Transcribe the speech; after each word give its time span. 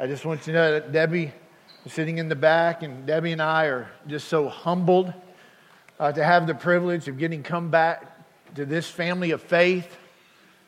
I 0.00 0.06
just 0.06 0.24
want 0.24 0.46
you 0.46 0.52
to 0.52 0.58
know 0.60 0.72
that 0.74 0.92
Debbie 0.92 1.32
is 1.84 1.92
sitting 1.92 2.18
in 2.18 2.28
the 2.28 2.36
back, 2.36 2.84
and 2.84 3.04
Debbie 3.04 3.32
and 3.32 3.42
I 3.42 3.64
are 3.64 3.90
just 4.06 4.28
so 4.28 4.48
humbled 4.48 5.12
uh, 5.98 6.12
to 6.12 6.22
have 6.22 6.46
the 6.46 6.54
privilege 6.54 7.08
of 7.08 7.18
getting 7.18 7.42
come 7.42 7.68
back 7.68 8.06
to 8.54 8.64
this 8.64 8.88
family 8.88 9.32
of 9.32 9.42
faith, 9.42 9.98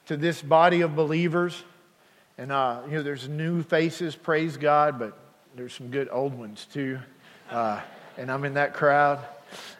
to 0.07 0.17
this 0.17 0.43
body 0.43 0.81
of 0.81 0.97
believers. 0.97 1.63
And, 2.39 2.51
uh, 2.51 2.81
you 2.87 2.95
know, 2.95 3.03
there's 3.05 3.29
new 3.29 3.63
faces, 3.63 4.17
praise 4.17 4.57
God, 4.57 4.99
but 4.99 5.17
there's 5.55 5.75
some 5.75 5.93
good 5.93 6.09
old 6.11 6.37
ones 6.37 6.67
too. 6.73 6.99
Uh, 7.53 7.81
and 8.19 8.33
I'm 8.33 8.45
in 8.45 8.55
that 8.55 8.75
crowd. 8.75 9.21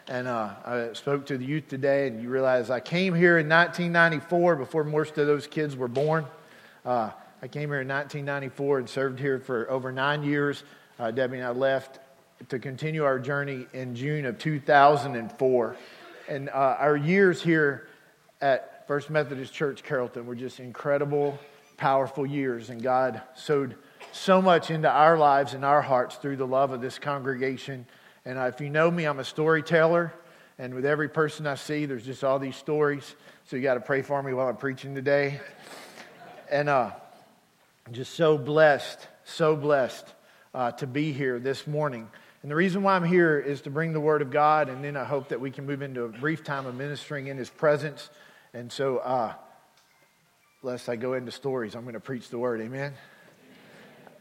And 0.07 0.29
uh, 0.29 0.49
I 0.63 0.93
spoke 0.93 1.25
to 1.25 1.37
the 1.37 1.45
youth 1.45 1.67
today, 1.67 2.07
and 2.07 2.21
you 2.21 2.29
realize 2.29 2.69
I 2.69 2.79
came 2.79 3.13
here 3.13 3.37
in 3.37 3.49
1994 3.49 4.55
before 4.55 4.85
most 4.85 5.17
of 5.17 5.27
those 5.27 5.45
kids 5.45 5.75
were 5.75 5.89
born. 5.89 6.25
Uh, 6.85 7.09
I 7.43 7.47
came 7.47 7.69
here 7.69 7.81
in 7.81 7.87
1994 7.87 8.77
and 8.77 8.87
served 8.87 9.19
here 9.19 9.39
for 9.39 9.67
over 9.71 9.91
nine 9.91 10.21
years. 10.21 10.63
Uh, 10.99 11.09
Debbie 11.09 11.37
and 11.37 11.47
I 11.47 11.49
left 11.49 11.97
to 12.49 12.59
continue 12.59 13.03
our 13.03 13.17
journey 13.17 13.65
in 13.73 13.95
June 13.95 14.27
of 14.27 14.37
2004. 14.37 15.75
And 16.29 16.49
uh, 16.49 16.51
our 16.51 16.95
years 16.95 17.41
here 17.41 17.87
at 18.41 18.85
First 18.87 19.09
Methodist 19.09 19.51
Church 19.55 19.81
Carrollton 19.81 20.27
were 20.27 20.35
just 20.35 20.59
incredible, 20.59 21.39
powerful 21.77 22.27
years. 22.27 22.69
And 22.69 22.79
God 22.83 23.23
sowed 23.33 23.75
so 24.11 24.39
much 24.39 24.69
into 24.69 24.91
our 24.91 25.17
lives 25.17 25.55
and 25.55 25.65
our 25.65 25.81
hearts 25.81 26.17
through 26.17 26.35
the 26.35 26.45
love 26.45 26.69
of 26.69 26.79
this 26.79 26.99
congregation. 26.99 27.87
And 28.23 28.37
uh, 28.37 28.51
if 28.53 28.61
you 28.61 28.69
know 28.69 28.91
me, 28.91 29.05
I'm 29.05 29.17
a 29.17 29.23
storyteller. 29.23 30.13
And 30.59 30.75
with 30.75 30.85
every 30.85 31.09
person 31.09 31.47
I 31.47 31.55
see, 31.55 31.87
there's 31.87 32.05
just 32.05 32.23
all 32.23 32.37
these 32.37 32.55
stories. 32.55 33.15
So 33.45 33.55
you 33.55 33.63
got 33.63 33.73
to 33.73 33.81
pray 33.81 34.03
for 34.03 34.21
me 34.21 34.31
while 34.31 34.47
I'm 34.47 34.57
preaching 34.57 34.93
today. 34.93 35.41
And 36.51 36.69
uh, 36.69 36.91
just 37.89 38.13
so 38.13 38.37
blessed, 38.37 38.99
so 39.23 39.55
blessed 39.55 40.05
uh, 40.53 40.71
to 40.73 40.87
be 40.87 41.11
here 41.11 41.39
this 41.39 41.65
morning. 41.65 42.07
And 42.41 42.51
the 42.51 42.55
reason 42.55 42.83
why 42.83 42.95
I'm 42.95 43.03
here 43.03 43.39
is 43.39 43.61
to 43.61 43.69
bring 43.69 43.93
the 43.93 43.99
Word 43.99 44.21
of 44.21 44.31
God, 44.31 44.69
and 44.69 44.83
then 44.83 44.95
I 44.95 45.03
hope 45.03 45.29
that 45.29 45.41
we 45.41 45.51
can 45.51 45.65
move 45.65 45.81
into 45.81 46.03
a 46.03 46.09
brief 46.09 46.43
time 46.43 46.65
of 46.65 46.75
ministering 46.75 47.27
in 47.27 47.37
His 47.37 47.49
presence. 47.49 48.09
And 48.53 48.71
so, 48.71 48.97
uh, 48.97 49.33
lest 50.63 50.89
I 50.89 50.95
go 50.95 51.13
into 51.13 51.31
stories, 51.31 51.75
I'm 51.75 51.83
going 51.83 51.93
to 51.93 51.99
preach 51.99 52.29
the 52.29 52.37
Word. 52.37 52.61
Amen. 52.61 52.93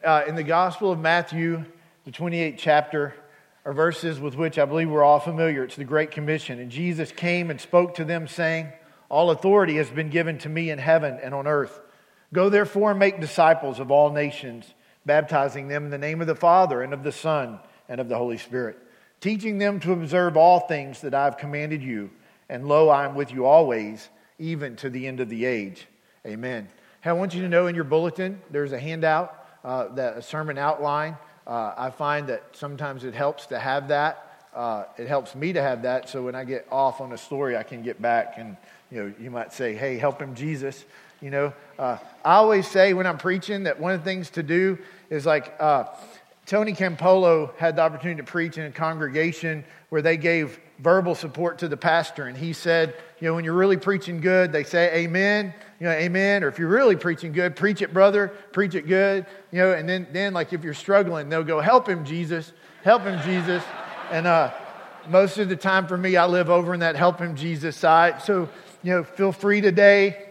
Uh, 0.02 0.22
in 0.26 0.34
the 0.34 0.42
Gospel 0.42 0.90
of 0.90 0.98
Matthew, 0.98 1.64
the 2.04 2.10
28th 2.10 2.56
chapter, 2.58 3.14
are 3.64 3.72
verses 3.72 4.18
with 4.18 4.34
which 4.34 4.58
I 4.58 4.64
believe 4.64 4.90
we're 4.90 5.04
all 5.04 5.20
familiar. 5.20 5.64
It's 5.64 5.76
the 5.76 5.84
Great 5.84 6.10
Commission. 6.10 6.58
And 6.58 6.70
Jesus 6.70 7.12
came 7.12 7.50
and 7.50 7.60
spoke 7.60 7.96
to 7.96 8.04
them, 8.04 8.26
saying, 8.26 8.72
All 9.10 9.30
authority 9.30 9.76
has 9.76 9.90
been 9.90 10.08
given 10.08 10.38
to 10.38 10.48
me 10.48 10.70
in 10.70 10.78
heaven 10.78 11.18
and 11.22 11.34
on 11.34 11.46
earth. 11.46 11.78
Go 12.32 12.48
therefore 12.48 12.90
and 12.90 12.98
make 12.98 13.20
disciples 13.20 13.80
of 13.80 13.90
all 13.90 14.10
nations, 14.10 14.72
baptizing 15.04 15.68
them 15.68 15.84
in 15.84 15.90
the 15.90 15.98
name 15.98 16.20
of 16.20 16.26
the 16.26 16.34
Father 16.34 16.82
and 16.82 16.92
of 16.92 17.02
the 17.02 17.12
Son 17.12 17.58
and 17.88 18.00
of 18.00 18.08
the 18.08 18.16
Holy 18.16 18.38
Spirit, 18.38 18.78
teaching 19.20 19.58
them 19.58 19.80
to 19.80 19.92
observe 19.92 20.36
all 20.36 20.60
things 20.60 21.00
that 21.00 21.14
I've 21.14 21.38
commanded 21.38 21.82
you. 21.82 22.10
And 22.48 22.66
lo, 22.66 22.88
I 22.88 23.04
am 23.04 23.14
with 23.14 23.32
you 23.32 23.46
always, 23.46 24.08
even 24.38 24.76
to 24.76 24.90
the 24.90 25.06
end 25.06 25.20
of 25.20 25.28
the 25.28 25.44
age. 25.44 25.86
Amen. 26.26 26.68
Hey, 27.00 27.10
I 27.10 27.14
want 27.14 27.34
you 27.34 27.42
to 27.42 27.48
know 27.48 27.66
in 27.66 27.74
your 27.74 27.84
bulletin, 27.84 28.40
there's 28.50 28.72
a 28.72 28.78
handout, 28.78 29.34
uh, 29.64 29.88
that 29.94 30.16
a 30.16 30.22
sermon 30.22 30.58
outline. 30.58 31.16
Uh, 31.46 31.74
I 31.76 31.90
find 31.90 32.28
that 32.28 32.44
sometimes 32.52 33.04
it 33.04 33.14
helps 33.14 33.46
to 33.46 33.58
have 33.58 33.88
that. 33.88 34.46
Uh, 34.54 34.84
it 34.98 35.08
helps 35.08 35.34
me 35.34 35.52
to 35.52 35.62
have 35.62 35.82
that, 35.82 36.08
so 36.08 36.24
when 36.24 36.34
I 36.34 36.44
get 36.44 36.66
off 36.70 37.00
on 37.00 37.12
a 37.12 37.18
story, 37.18 37.56
I 37.56 37.62
can 37.62 37.82
get 37.82 38.02
back 38.02 38.34
and 38.36 38.56
you 38.90 39.02
know 39.02 39.14
you 39.20 39.30
might 39.30 39.52
say, 39.52 39.74
"Hey, 39.74 39.96
help 39.96 40.20
him, 40.20 40.34
Jesus." 40.34 40.84
You 41.20 41.30
know, 41.30 41.52
uh, 41.78 41.98
I 42.24 42.34
always 42.36 42.66
say 42.66 42.94
when 42.94 43.06
I'm 43.06 43.18
preaching 43.18 43.64
that 43.64 43.78
one 43.78 43.92
of 43.92 44.00
the 44.00 44.04
things 44.04 44.30
to 44.30 44.42
do 44.42 44.78
is 45.10 45.26
like 45.26 45.54
uh, 45.60 45.84
Tony 46.46 46.72
Campolo 46.72 47.54
had 47.56 47.76
the 47.76 47.82
opportunity 47.82 48.22
to 48.22 48.26
preach 48.26 48.56
in 48.56 48.64
a 48.64 48.70
congregation 48.70 49.64
where 49.90 50.00
they 50.00 50.16
gave 50.16 50.58
verbal 50.78 51.14
support 51.14 51.58
to 51.58 51.68
the 51.68 51.76
pastor. 51.76 52.26
And 52.26 52.36
he 52.36 52.54
said, 52.54 52.94
you 53.20 53.28
know, 53.28 53.34
when 53.34 53.44
you're 53.44 53.54
really 53.54 53.76
preaching 53.76 54.20
good, 54.20 54.50
they 54.50 54.64
say 54.64 55.04
amen, 55.04 55.52
you 55.78 55.86
know, 55.86 55.92
amen. 55.92 56.42
Or 56.42 56.48
if 56.48 56.58
you're 56.58 56.68
really 56.68 56.96
preaching 56.96 57.32
good, 57.32 57.54
preach 57.54 57.82
it, 57.82 57.92
brother, 57.92 58.28
preach 58.52 58.74
it 58.74 58.88
good, 58.88 59.26
you 59.52 59.58
know. 59.58 59.72
And 59.72 59.86
then, 59.86 60.06
then 60.12 60.32
like 60.32 60.54
if 60.54 60.64
you're 60.64 60.72
struggling, 60.72 61.28
they'll 61.28 61.44
go, 61.44 61.60
help 61.60 61.86
him, 61.86 62.04
Jesus, 62.04 62.52
help 62.82 63.02
him, 63.02 63.20
Jesus. 63.22 63.62
And 64.10 64.26
uh, 64.26 64.52
most 65.08 65.36
of 65.36 65.50
the 65.50 65.56
time 65.56 65.86
for 65.86 65.98
me, 65.98 66.16
I 66.16 66.24
live 66.24 66.48
over 66.48 66.72
in 66.72 66.80
that 66.80 66.96
help 66.96 67.18
him, 67.18 67.36
Jesus 67.36 67.76
side. 67.76 68.22
So, 68.22 68.48
you 68.82 68.92
know, 68.92 69.04
feel 69.04 69.32
free 69.32 69.60
today. 69.60 70.29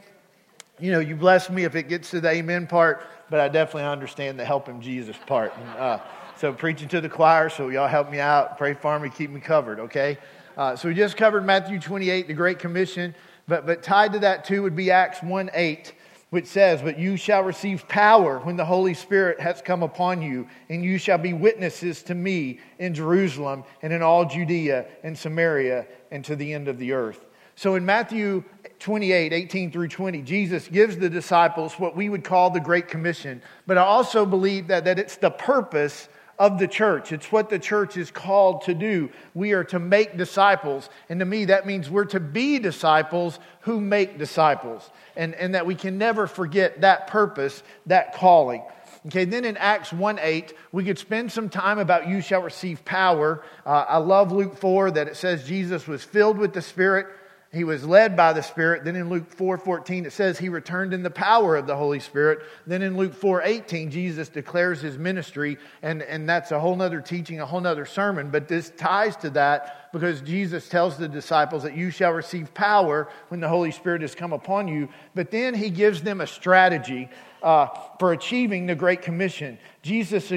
You 0.80 0.92
know, 0.92 1.00
you 1.00 1.16
bless 1.16 1.50
me 1.50 1.64
if 1.64 1.76
it 1.76 1.90
gets 1.90 2.12
to 2.12 2.22
the 2.22 2.30
amen 2.30 2.68
part 2.68 3.02
but 3.30 3.40
I 3.40 3.48
definitely 3.48 3.84
understand 3.84 4.40
the 4.40 4.46
help 4.46 4.68
him 4.68 4.82
Jesus 4.82 5.16
part. 5.28 5.54
And, 5.56 5.70
uh, 5.70 6.00
so 6.38 6.54
preaching 6.54 6.88
to 6.90 7.02
the 7.02 7.10
choir, 7.10 7.50
so 7.50 7.70
y'all 7.70 7.88
help 7.88 8.10
me 8.10 8.20
out, 8.20 8.58
pray 8.58 8.74
for 8.74 8.98
me, 9.00 9.10
keep 9.10 9.30
me 9.30 9.40
covered, 9.40 9.80
okay? 9.80 10.18
Uh, 10.58 10.76
so 10.76 10.88
we 10.88 10.96
just 10.96 11.18
covered 11.18 11.46
Matthew 11.46 11.80
28, 11.80 12.28
the 12.28 12.34
Great 12.34 12.60
Commission, 12.60 13.14
but, 13.48 13.66
but 13.66 13.84
tied 13.84 14.14
to 14.14 14.20
that 14.20 14.46
too 14.46 14.64
would 14.64 14.76
be 14.76 14.90
Acts 14.92 15.22
1 15.22 15.50
8, 15.54 15.94
which 16.30 16.46
says, 16.46 16.82
But 16.82 16.98
you 16.98 17.18
shall 17.18 17.44
receive 17.44 17.88
power 17.88 18.40
when 18.40 18.56
the 18.56 18.66
Holy 18.66 18.94
Spirit 18.94 19.40
has 19.40 19.62
come 19.62 19.84
upon 19.84 20.22
you, 20.22 20.48
and 20.70 20.84
you 20.84 20.98
shall 20.98 21.18
be 21.18 21.34
witnesses 21.34 22.04
to 22.04 22.16
me 22.16 22.60
in 22.78 22.94
Jerusalem 22.94 23.64
and 23.82 23.92
in 23.92 24.02
all 24.02 24.26
Judea 24.26 24.86
and 25.04 25.18
Samaria 25.18 25.88
and 26.12 26.24
to 26.26 26.36
the 26.36 26.54
end 26.54 26.68
of 26.68 26.78
the 26.78 26.94
earth. 26.94 27.26
So 27.60 27.76
in 27.76 27.86
Matthew 27.86 28.46
28, 28.80 29.34
18 29.34 29.72
through 29.74 29.90
20, 29.90 30.22
Jesus 30.22 30.70
gives 30.70 30.96
the 30.96 31.10
disciples 31.10 31.74
what 31.74 31.94
we 31.94 32.08
would 32.08 32.24
call 32.24 32.52
the 32.52 32.62
Great 32.62 32.88
Commission. 32.88 33.42
But 33.68 33.78
I 33.78 33.82
also 33.82 34.26
believe 34.26 34.68
that, 34.68 34.86
that 34.86 34.98
it's 34.98 35.18
the 35.18 35.30
purpose 35.30 36.08
of 36.38 36.58
the 36.58 36.70
church. 36.70 37.12
It's 37.12 37.34
what 37.34 37.50
the 37.50 37.60
church 37.60 37.98
is 37.98 38.12
called 38.12 38.62
to 38.62 38.74
do. 38.74 39.10
We 39.34 39.52
are 39.52 39.66
to 39.66 39.80
make 39.80 40.16
disciples. 40.16 40.90
And 41.10 41.20
to 41.20 41.26
me, 41.26 41.44
that 41.44 41.68
means 41.68 41.90
we're 41.90 42.06
to 42.06 42.22
be 42.22 42.60
disciples 42.60 43.40
who 43.64 43.82
make 43.82 44.18
disciples. 44.18 44.90
And, 45.18 45.36
and 45.36 45.54
that 45.54 45.66
we 45.66 45.76
can 45.76 45.98
never 45.98 46.28
forget 46.28 46.80
that 46.80 47.08
purpose, 47.08 47.62
that 47.88 48.14
calling. 48.14 48.64
Okay, 49.08 49.26
then 49.26 49.44
in 49.44 49.58
Acts 49.58 49.92
1 49.92 50.18
8, 50.18 50.54
we 50.72 50.86
could 50.86 50.98
spend 50.98 51.30
some 51.30 51.50
time 51.50 51.78
about 51.78 52.08
you 52.08 52.22
shall 52.22 52.42
receive 52.42 52.86
power. 52.86 53.44
Uh, 53.66 53.84
I 53.86 53.98
love 53.98 54.32
Luke 54.32 54.56
4 54.56 54.92
that 54.92 55.10
it 55.10 55.18
says 55.18 55.46
Jesus 55.46 55.90
was 55.90 56.06
filled 56.06 56.38
with 56.38 56.54
the 56.54 56.62
Spirit 56.62 57.08
he 57.52 57.64
was 57.64 57.84
led 57.84 58.16
by 58.16 58.34
the 58.34 58.44
Spirit. 58.44 58.84
Then 58.84 58.96
in 58.96 59.10
Luke 59.10 59.32
4 59.32 59.58
14, 59.58 60.06
it 60.06 60.14
says 60.14 60.38
he 60.38 60.50
returned 60.50 60.94
in 60.94 61.02
the 61.02 61.10
power 61.10 61.56
of 61.56 61.66
the 61.66 61.76
Holy 61.76 62.00
Spirit. 62.00 62.42
Then 62.68 62.84
in 62.84 62.96
Luke 62.96 63.16
4 63.16 63.42
18, 63.42 63.90
Jesus 63.90 64.30
declares 64.30 64.82
his 64.82 65.00
ministry, 65.00 65.58
and, 65.82 66.04
and 66.04 66.30
that's 66.30 66.52
a 66.52 66.60
whole 66.60 66.76
nother 66.76 67.02
teaching, 67.02 67.40
a 67.40 67.46
whole 67.48 67.62
nother 67.62 67.88
sermon. 67.88 68.30
But 68.30 68.48
this 68.48 68.72
ties 68.78 69.16
to 69.18 69.32
that 69.32 69.92
because 69.92 70.22
Jesus 70.22 70.70
tells 70.70 70.98
the 70.98 71.08
disciples 71.08 71.64
that 71.64 71.76
you 71.76 71.90
shall 71.90 72.12
receive 72.12 72.54
power 72.54 73.10
when 73.30 73.40
the 73.40 73.50
Holy 73.50 73.72
Spirit 73.72 74.02
has 74.04 74.14
come 74.14 74.32
upon 74.32 74.68
you. 74.68 74.88
But 75.16 75.32
then 75.32 75.56
he 75.56 75.72
gives 75.72 76.04
them 76.04 76.22
a 76.22 76.28
strategy 76.28 77.10
uh, 77.42 77.68
for 78.00 78.12
achieving 78.12 78.68
the 78.68 78.76
Great 78.76 79.02
Commission. 79.02 79.58
Jesus, 79.82 80.32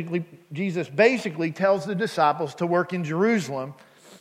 Jesus 0.51 0.89
basically 0.89 1.51
tells 1.51 1.85
the 1.85 1.95
disciples 1.95 2.55
to 2.55 2.67
work 2.67 2.95
in 2.95 3.05
Jerusalem, 3.05 3.75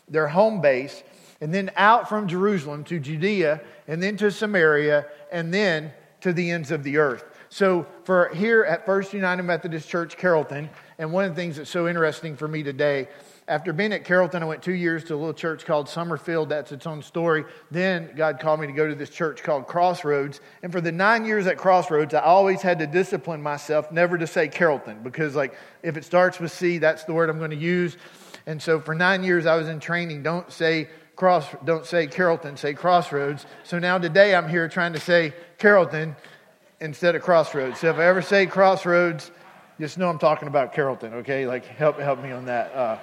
their 0.09 0.27
home 0.27 0.59
base 0.59 1.03
and 1.41 1.53
then 1.53 1.71
out 1.75 2.07
from 2.07 2.27
Jerusalem 2.27 2.83
to 2.85 2.99
Judea, 2.99 3.61
and 3.87 4.01
then 4.01 4.15
to 4.17 4.31
Samaria, 4.31 5.07
and 5.31 5.53
then 5.53 5.91
to 6.21 6.31
the 6.31 6.51
ends 6.51 6.71
of 6.71 6.83
the 6.83 6.97
earth. 6.97 7.25
So, 7.49 7.85
for 8.05 8.29
here 8.29 8.63
at 8.63 8.85
First 8.85 9.11
United 9.13 9.43
Methodist 9.43 9.89
Church, 9.89 10.15
Carrollton, 10.15 10.69
and 10.97 11.11
one 11.11 11.25
of 11.25 11.31
the 11.31 11.35
things 11.35 11.57
that's 11.57 11.69
so 11.69 11.87
interesting 11.87 12.37
for 12.37 12.47
me 12.47 12.63
today, 12.63 13.09
after 13.47 13.73
being 13.73 13.91
at 13.91 14.05
Carrollton, 14.05 14.43
I 14.43 14.45
went 14.45 14.61
two 14.63 14.71
years 14.71 15.03
to 15.05 15.15
a 15.15 15.17
little 15.17 15.33
church 15.33 15.65
called 15.65 15.89
Summerfield. 15.89 16.47
That's 16.47 16.71
its 16.71 16.87
own 16.87 17.01
story. 17.01 17.43
Then 17.69 18.11
God 18.15 18.39
called 18.39 18.61
me 18.61 18.67
to 18.67 18.71
go 18.71 18.87
to 18.87 18.95
this 18.95 19.09
church 19.09 19.43
called 19.43 19.67
Crossroads. 19.67 20.39
And 20.63 20.71
for 20.71 20.79
the 20.79 20.93
nine 20.93 21.25
years 21.25 21.47
at 21.47 21.57
Crossroads, 21.57 22.13
I 22.13 22.21
always 22.21 22.61
had 22.61 22.79
to 22.79 22.87
discipline 22.87 23.41
myself 23.41 23.91
never 23.91 24.17
to 24.17 24.27
say 24.27 24.47
Carrollton 24.47 25.03
because, 25.03 25.35
like, 25.35 25.55
if 25.83 25.97
it 25.97 26.05
starts 26.05 26.39
with 26.39 26.53
C, 26.53 26.77
that's 26.77 27.03
the 27.03 27.13
word 27.13 27.29
I'm 27.29 27.39
going 27.39 27.51
to 27.51 27.57
use. 27.57 27.97
And 28.45 28.61
so 28.61 28.79
for 28.79 28.95
nine 28.95 29.23
years, 29.23 29.45
I 29.45 29.55
was 29.55 29.67
in 29.67 29.79
training. 29.81 30.23
Don't 30.23 30.49
say 30.51 30.87
cross, 31.21 31.45
don't 31.65 31.85
say 31.85 32.07
Carrollton, 32.07 32.57
say 32.57 32.73
Crossroads. 32.73 33.45
So 33.63 33.77
now 33.77 33.99
today 33.99 34.33
I'm 34.33 34.49
here 34.49 34.67
trying 34.67 34.93
to 34.93 34.99
say 34.99 35.35
Carrollton 35.59 36.15
instead 36.79 37.13
of 37.13 37.21
Crossroads. 37.21 37.79
So 37.79 37.91
if 37.91 37.97
I 37.97 38.05
ever 38.05 38.23
say 38.23 38.47
Crossroads, 38.47 39.29
just 39.79 39.99
know 39.99 40.09
I'm 40.09 40.17
talking 40.17 40.47
about 40.47 40.73
Carrollton, 40.73 41.13
okay? 41.13 41.45
Like, 41.45 41.63
help, 41.63 41.99
help 41.99 42.23
me 42.23 42.31
on 42.31 42.45
that. 42.45 42.73
Uh, 42.73 42.97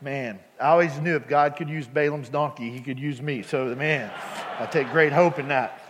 man, 0.00 0.38
I 0.60 0.68
always 0.68 0.96
knew 1.00 1.16
if 1.16 1.26
God 1.26 1.56
could 1.56 1.68
use 1.68 1.88
Balaam's 1.88 2.28
donkey, 2.28 2.70
he 2.70 2.78
could 2.78 3.00
use 3.00 3.20
me. 3.20 3.42
So, 3.42 3.68
the 3.68 3.74
man, 3.74 4.12
I 4.60 4.66
take 4.66 4.88
great 4.92 5.12
hope 5.12 5.40
in 5.40 5.48
that. 5.48 5.82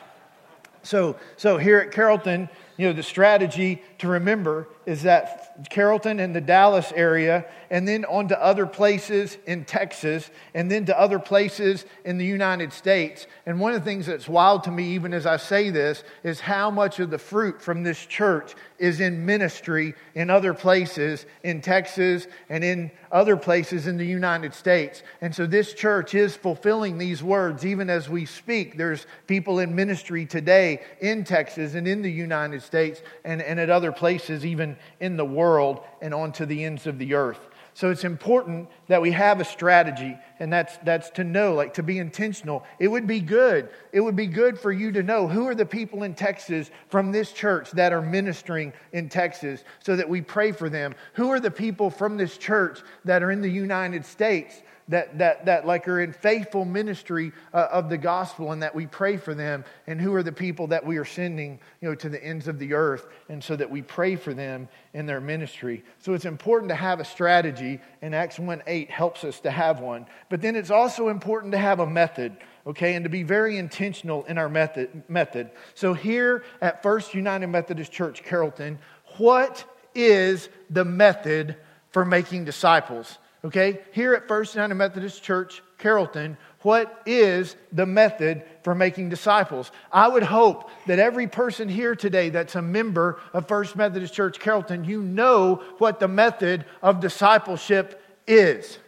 So, 0.82 1.16
so 1.36 1.58
here 1.58 1.78
at 1.78 1.92
Carrollton, 1.92 2.48
you 2.78 2.86
know, 2.86 2.94
the 2.94 3.02
strategy 3.02 3.82
to 3.98 4.08
remember 4.08 4.66
is 4.86 5.02
that 5.02 5.68
Carrollton 5.68 6.20
and 6.20 6.34
the 6.34 6.40
Dallas 6.40 6.92
area, 6.94 7.44
and 7.70 7.86
then 7.86 8.04
on 8.06 8.28
to 8.28 8.42
other 8.42 8.66
places 8.66 9.36
in 9.46 9.64
Texas, 9.64 10.30
and 10.54 10.70
then 10.70 10.86
to 10.86 10.98
other 10.98 11.18
places 11.18 11.84
in 12.04 12.18
the 12.18 12.24
United 12.24 12.72
States. 12.72 13.26
And 13.46 13.60
one 13.60 13.72
of 13.72 13.80
the 13.80 13.84
things 13.84 14.06
that's 14.06 14.28
wild 14.28 14.64
to 14.64 14.70
me, 14.70 14.94
even 14.94 15.12
as 15.12 15.26
I 15.26 15.36
say 15.36 15.70
this, 15.70 16.02
is 16.24 16.40
how 16.40 16.70
much 16.70 16.98
of 16.98 17.10
the 17.10 17.18
fruit 17.18 17.60
from 17.60 17.82
this 17.82 18.06
church 18.06 18.54
is 18.78 19.00
in 19.00 19.26
ministry 19.26 19.94
in 20.14 20.30
other 20.30 20.54
places 20.54 21.26
in 21.44 21.60
Texas 21.60 22.26
and 22.48 22.64
in 22.64 22.90
other 23.12 23.36
places 23.36 23.86
in 23.86 23.98
the 23.98 24.06
United 24.06 24.54
States. 24.54 25.02
And 25.20 25.34
so 25.34 25.46
this 25.46 25.74
church 25.74 26.14
is 26.14 26.34
fulfilling 26.34 26.96
these 26.96 27.22
words 27.22 27.66
even 27.66 27.90
as 27.90 28.08
we 28.08 28.24
speak. 28.24 28.78
There's 28.78 29.06
people 29.26 29.58
in 29.58 29.74
ministry 29.74 30.24
today 30.24 30.80
in 31.00 31.24
Texas 31.24 31.74
and 31.74 31.86
in 31.86 32.00
the 32.00 32.10
United 32.10 32.62
States 32.62 33.02
and, 33.24 33.42
and 33.42 33.60
at 33.60 33.68
other 33.68 33.92
places, 33.92 34.46
even 34.46 34.69
in 35.00 35.16
the 35.16 35.24
world 35.24 35.80
and 36.00 36.14
onto 36.14 36.46
the 36.46 36.64
ends 36.64 36.86
of 36.86 36.98
the 36.98 37.14
earth. 37.14 37.40
So 37.74 37.90
it's 37.90 38.04
important 38.04 38.68
that 38.88 39.00
we 39.00 39.12
have 39.12 39.40
a 39.40 39.44
strategy, 39.44 40.16
and 40.38 40.52
that's, 40.52 40.76
that's 40.78 41.08
to 41.10 41.24
know, 41.24 41.54
like 41.54 41.74
to 41.74 41.82
be 41.82 41.98
intentional. 41.98 42.64
It 42.78 42.88
would 42.88 43.06
be 43.06 43.20
good. 43.20 43.68
It 43.92 44.00
would 44.00 44.16
be 44.16 44.26
good 44.26 44.58
for 44.58 44.72
you 44.72 44.92
to 44.92 45.02
know 45.02 45.28
who 45.28 45.46
are 45.46 45.54
the 45.54 45.64
people 45.64 46.02
in 46.02 46.14
Texas 46.14 46.70
from 46.88 47.12
this 47.12 47.32
church 47.32 47.70
that 47.72 47.92
are 47.92 48.02
ministering 48.02 48.72
in 48.92 49.08
Texas 49.08 49.64
so 49.78 49.96
that 49.96 50.08
we 50.08 50.20
pray 50.20 50.52
for 50.52 50.68
them. 50.68 50.94
Who 51.14 51.30
are 51.30 51.40
the 51.40 51.50
people 51.50 51.90
from 51.90 52.16
this 52.16 52.36
church 52.36 52.80
that 53.04 53.22
are 53.22 53.30
in 53.30 53.40
the 53.40 53.48
United 53.48 54.04
States 54.04 54.60
that, 54.90 55.18
that, 55.18 55.46
that 55.46 55.66
like 55.66 55.88
are 55.88 56.00
in 56.00 56.12
faithful 56.12 56.64
ministry 56.64 57.32
uh, 57.54 57.68
of 57.70 57.88
the 57.88 57.96
gospel 57.96 58.52
and 58.52 58.62
that 58.62 58.74
we 58.74 58.86
pray 58.86 59.16
for 59.16 59.34
them. 59.34 59.64
And 59.86 60.00
who 60.00 60.14
are 60.14 60.22
the 60.22 60.32
people 60.32 60.66
that 60.68 60.84
we 60.84 60.98
are 60.98 61.04
sending 61.04 61.60
you 61.80 61.88
know, 61.88 61.94
to 61.96 62.08
the 62.08 62.22
ends 62.22 62.48
of 62.48 62.58
the 62.58 62.74
earth? 62.74 63.06
And 63.28 63.42
so 63.42 63.56
that 63.56 63.70
we 63.70 63.82
pray 63.82 64.16
for 64.16 64.34
them 64.34 64.68
in 64.92 65.06
their 65.06 65.20
ministry. 65.20 65.84
So 66.00 66.14
it's 66.14 66.24
important 66.24 66.70
to 66.70 66.74
have 66.74 67.00
a 67.00 67.04
strategy 67.04 67.80
and 68.02 68.14
acts 68.14 68.38
1 68.38 68.62
8 68.66 68.90
helps 68.90 69.24
us 69.24 69.40
to 69.40 69.50
have 69.50 69.80
one. 69.80 70.06
But 70.28 70.42
then 70.42 70.56
it's 70.56 70.70
also 70.70 71.08
important 71.08 71.52
to 71.52 71.58
have 71.58 71.80
a 71.80 71.86
method 71.86 72.36
okay 72.66 72.94
and 72.94 73.04
to 73.04 73.08
be 73.08 73.22
very 73.22 73.56
intentional 73.56 74.24
in 74.24 74.36
our 74.36 74.48
method 74.48 75.02
method. 75.08 75.50
So 75.74 75.94
here 75.94 76.44
at 76.60 76.82
first 76.82 77.14
united 77.14 77.46
methodist 77.46 77.90
church 77.90 78.22
carrollton 78.22 78.78
what 79.16 79.64
is 79.94 80.50
the 80.68 80.84
method 80.84 81.56
for 81.90 82.04
making 82.04 82.44
disciples 82.44 83.18
Okay, 83.42 83.80
here 83.92 84.12
at 84.14 84.28
First 84.28 84.54
United 84.54 84.74
Methodist 84.74 85.22
Church, 85.22 85.62
Carrollton, 85.78 86.36
what 86.60 87.02
is 87.06 87.56
the 87.72 87.86
method 87.86 88.42
for 88.62 88.74
making 88.74 89.08
disciples? 89.08 89.72
I 89.90 90.08
would 90.08 90.22
hope 90.22 90.68
that 90.86 90.98
every 90.98 91.26
person 91.26 91.66
here 91.66 91.94
today 91.94 92.28
that's 92.28 92.54
a 92.54 92.60
member 92.60 93.18
of 93.32 93.48
First 93.48 93.76
Methodist 93.76 94.12
Church, 94.12 94.38
Carrollton, 94.38 94.84
you 94.84 95.00
know 95.00 95.62
what 95.78 96.00
the 96.00 96.08
method 96.08 96.66
of 96.82 97.00
discipleship 97.00 98.02
is. 98.26 98.78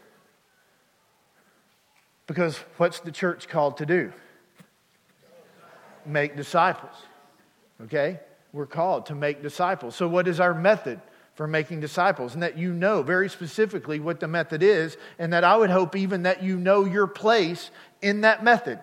Because 2.26 2.58
what's 2.76 3.00
the 3.00 3.12
church 3.12 3.48
called 3.48 3.78
to 3.78 3.86
do? 3.86 4.12
Make 6.04 6.36
disciples. 6.36 6.94
Okay? 7.84 8.20
We're 8.52 8.66
called 8.66 9.06
to 9.06 9.14
make 9.14 9.42
disciples. 9.42 9.96
So, 9.96 10.08
what 10.08 10.28
is 10.28 10.40
our 10.40 10.52
method? 10.52 11.00
For 11.42 11.48
making 11.48 11.80
disciples, 11.80 12.34
and 12.34 12.42
that 12.44 12.56
you 12.56 12.72
know 12.72 13.02
very 13.02 13.28
specifically 13.28 13.98
what 13.98 14.20
the 14.20 14.28
method 14.28 14.62
is, 14.62 14.96
and 15.18 15.32
that 15.32 15.42
I 15.42 15.56
would 15.56 15.70
hope 15.70 15.96
even 15.96 16.22
that 16.22 16.40
you 16.40 16.56
know 16.56 16.84
your 16.84 17.08
place 17.08 17.72
in 18.00 18.20
that 18.20 18.44
method. 18.44 18.78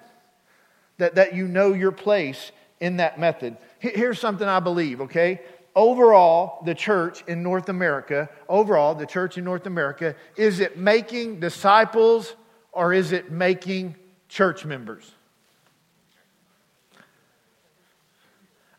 That, 0.97 1.15
that 1.15 1.33
you 1.33 1.47
know 1.47 1.71
your 1.71 1.93
place 1.93 2.51
in 2.81 2.97
that 2.97 3.17
method. 3.17 3.55
Here's 3.79 4.19
something 4.19 4.45
I 4.45 4.59
believe, 4.59 4.99
okay? 4.99 5.39
Overall, 5.73 6.61
the 6.65 6.75
church 6.75 7.23
in 7.29 7.43
North 7.43 7.69
America, 7.69 8.29
overall, 8.49 8.93
the 8.93 9.05
church 9.05 9.37
in 9.37 9.45
North 9.45 9.65
America, 9.65 10.13
is 10.35 10.59
it 10.59 10.77
making 10.77 11.39
disciples 11.39 12.35
or 12.73 12.91
is 12.91 13.13
it 13.13 13.31
making 13.31 13.95
church 14.27 14.65
members? 14.65 15.09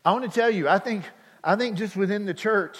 I 0.05 0.11
want 0.11 0.31
to 0.31 0.39
tell 0.39 0.51
you, 0.51 0.69
I 0.69 0.77
think, 0.77 1.03
I 1.43 1.55
think 1.55 1.77
just 1.77 1.95
within 1.95 2.27
the 2.27 2.35
church, 2.35 2.77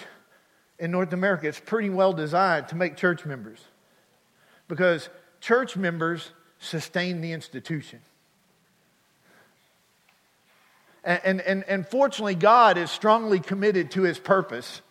in 0.82 0.90
North 0.90 1.14
America, 1.14 1.48
it's 1.48 1.60
pretty 1.60 1.92
well 1.92 2.12
designed 2.12 2.68
to 2.70 2.76
make 2.76 2.98
church 2.98 3.24
members 3.24 3.60
because 4.68 5.10
church 5.40 5.78
members 5.78 6.32
sustain 6.58 7.22
the 7.22 7.32
institution. 7.34 8.00
And, 11.04 11.40
and, 11.42 11.64
and 11.68 11.88
fortunately, 11.88 12.36
God 12.36 12.78
is 12.78 12.90
strongly 12.90 13.40
committed 13.40 13.92
to 13.92 14.02
his 14.02 14.20
purpose 14.20 14.82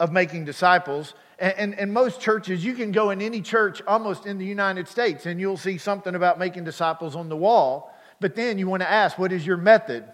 of 0.00 0.10
making 0.10 0.46
disciples. 0.46 1.14
And, 1.38 1.54
and, 1.56 1.78
and, 1.78 1.92
most 1.92 2.20
churches, 2.20 2.64
you 2.64 2.74
can 2.74 2.90
go 2.90 3.10
in 3.10 3.20
any 3.20 3.40
church 3.42 3.82
almost 3.86 4.26
in 4.26 4.38
the 4.38 4.44
United 4.44 4.88
States 4.88 5.26
and 5.26 5.40
you'll 5.40 5.56
see 5.56 5.78
something 5.78 6.14
about 6.14 6.38
making 6.38 6.64
disciples 6.64 7.14
on 7.16 7.28
the 7.28 7.36
wall. 7.36 7.94
But 8.20 8.36
then 8.36 8.58
you 8.58 8.68
want 8.68 8.82
to 8.82 8.90
ask, 8.90 9.18
what 9.18 9.32
is 9.32 9.46
your 9.46 9.56
method? 9.56 10.04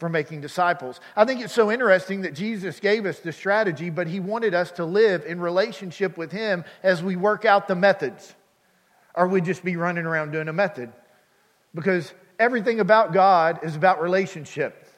For 0.00 0.08
making 0.08 0.40
disciples. 0.40 0.98
I 1.14 1.26
think 1.26 1.42
it's 1.42 1.52
so 1.52 1.70
interesting 1.70 2.22
that 2.22 2.34
Jesus 2.34 2.80
gave 2.80 3.04
us 3.04 3.20
the 3.20 3.32
strategy, 3.32 3.90
but 3.90 4.06
he 4.08 4.18
wanted 4.18 4.54
us 4.54 4.72
to 4.72 4.84
live 4.84 5.26
in 5.26 5.38
relationship 5.40 6.16
with 6.16 6.32
him 6.32 6.64
as 6.82 7.02
we 7.02 7.16
work 7.16 7.44
out 7.44 7.68
the 7.68 7.76
methods. 7.76 8.34
Or 9.14 9.28
we'd 9.28 9.44
just 9.44 9.62
be 9.62 9.76
running 9.76 10.06
around 10.06 10.32
doing 10.32 10.48
a 10.48 10.52
method. 10.52 10.90
Because 11.74 12.12
everything 12.38 12.80
about 12.80 13.12
God 13.12 13.60
is 13.62 13.76
about 13.76 14.00
relationship. 14.00 14.88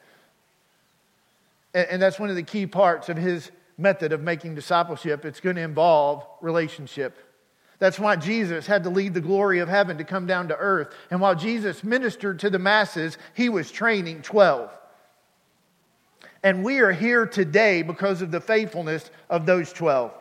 And, 1.73 2.01
that's 2.01 2.19
one 2.19 2.29
of 2.29 2.35
the 2.35 2.43
key 2.43 2.65
parts 2.65 3.09
of 3.09 3.17
his 3.17 3.51
method 3.77 4.13
of 4.13 4.21
making 4.21 4.55
discipleship. 4.55 5.25
It's 5.25 5.39
going 5.39 5.55
to 5.57 5.63
involve 5.63 6.25
relationship. 6.39 7.17
That's 7.79 7.99
why 7.99 8.15
Jesus 8.15 8.67
had 8.67 8.83
to 8.83 8.89
leave 8.89 9.15
the 9.15 9.21
glory 9.21 9.59
of 9.59 9.67
heaven 9.67 9.97
to 9.97 10.03
come 10.03 10.27
down 10.27 10.47
to 10.47 10.55
earth. 10.55 10.95
And 11.09 11.19
while 11.19 11.35
Jesus 11.35 11.83
ministered 11.83 12.39
to 12.39 12.49
the 12.49 12.59
masses, 12.59 13.17
he 13.33 13.49
was 13.49 13.71
training 13.71 14.21
12. 14.21 14.71
And 16.43 16.63
we 16.63 16.79
are 16.79 16.91
here 16.91 17.25
today 17.25 17.81
because 17.81 18.21
of 18.21 18.29
the 18.29 18.41
faithfulness 18.41 19.09
of 19.29 19.45
those 19.45 19.71
12. 19.71 20.11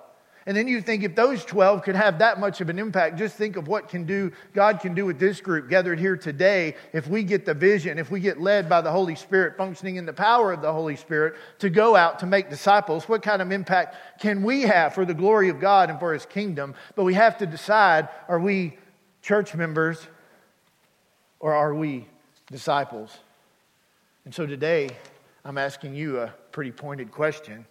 And 0.47 0.57
then 0.57 0.67
you 0.67 0.81
think 0.81 1.05
if 1.05 1.15
those 1.15 1.45
12 1.45 1.83
could 1.83 1.95
have 1.95 2.19
that 2.19 2.41
much 2.41 2.61
of 2.61 2.69
an 2.69 2.79
impact, 2.79 3.17
just 3.17 3.37
think 3.37 3.57
of 3.57 3.69
what 3.69 3.89
can 3.89 4.05
do, 4.05 4.33
God 4.53 4.81
can 4.81 4.93
do 4.93 5.07
with 5.07 5.19
this 5.21 5.41
group 5.41 5.69
gathered 5.69 6.01
here 6.01 6.17
today 6.17 6.75
if 6.93 7.07
we 7.07 7.23
get 7.23 7.45
the 7.45 7.55
vision, 7.55 7.97
if 7.97 8.11
we 8.11 8.19
get 8.19 8.41
led 8.41 8.69
by 8.69 8.81
the 8.81 8.91
Holy 8.91 9.15
Spirit, 9.15 9.57
functioning 9.57 9.97
in 9.97 10.07
the 10.07 10.13
power 10.13 10.53
of 10.53 10.61
the 10.61 10.73
Holy 10.73 10.97
Spirit 10.97 11.37
to 11.61 11.71
go 11.71 11.95
out 11.95 12.19
to 12.21 12.27
make 12.27 12.51
disciples. 12.51 13.09
What 13.09 13.23
kind 13.23 13.41
of 13.41 13.53
impact 13.53 14.21
can 14.21 14.43
we 14.43 14.63
have 14.63 14.95
for 14.95 15.05
the 15.05 15.15
glory 15.15 15.49
of 15.49 15.61
God 15.61 15.91
and 15.91 16.01
for 16.01 16.13
his 16.13 16.27
kingdom? 16.27 16.75
But 16.97 17.05
we 17.05 17.15
have 17.15 17.39
to 17.39 17.47
decide 17.47 18.09
are 18.27 18.41
we 18.41 18.77
church 19.23 19.55
members 19.55 20.05
or 21.39 21.55
are 21.55 21.75
we 21.75 22.09
disciples? 22.51 23.17
And 24.25 24.35
so 24.35 24.45
today, 24.45 24.91
I'm 25.45 25.59
asking 25.59 25.97
you 25.97 26.21
a 26.21 26.29
pretty 26.53 26.71
pointed 26.71 27.11
question. 27.11 27.67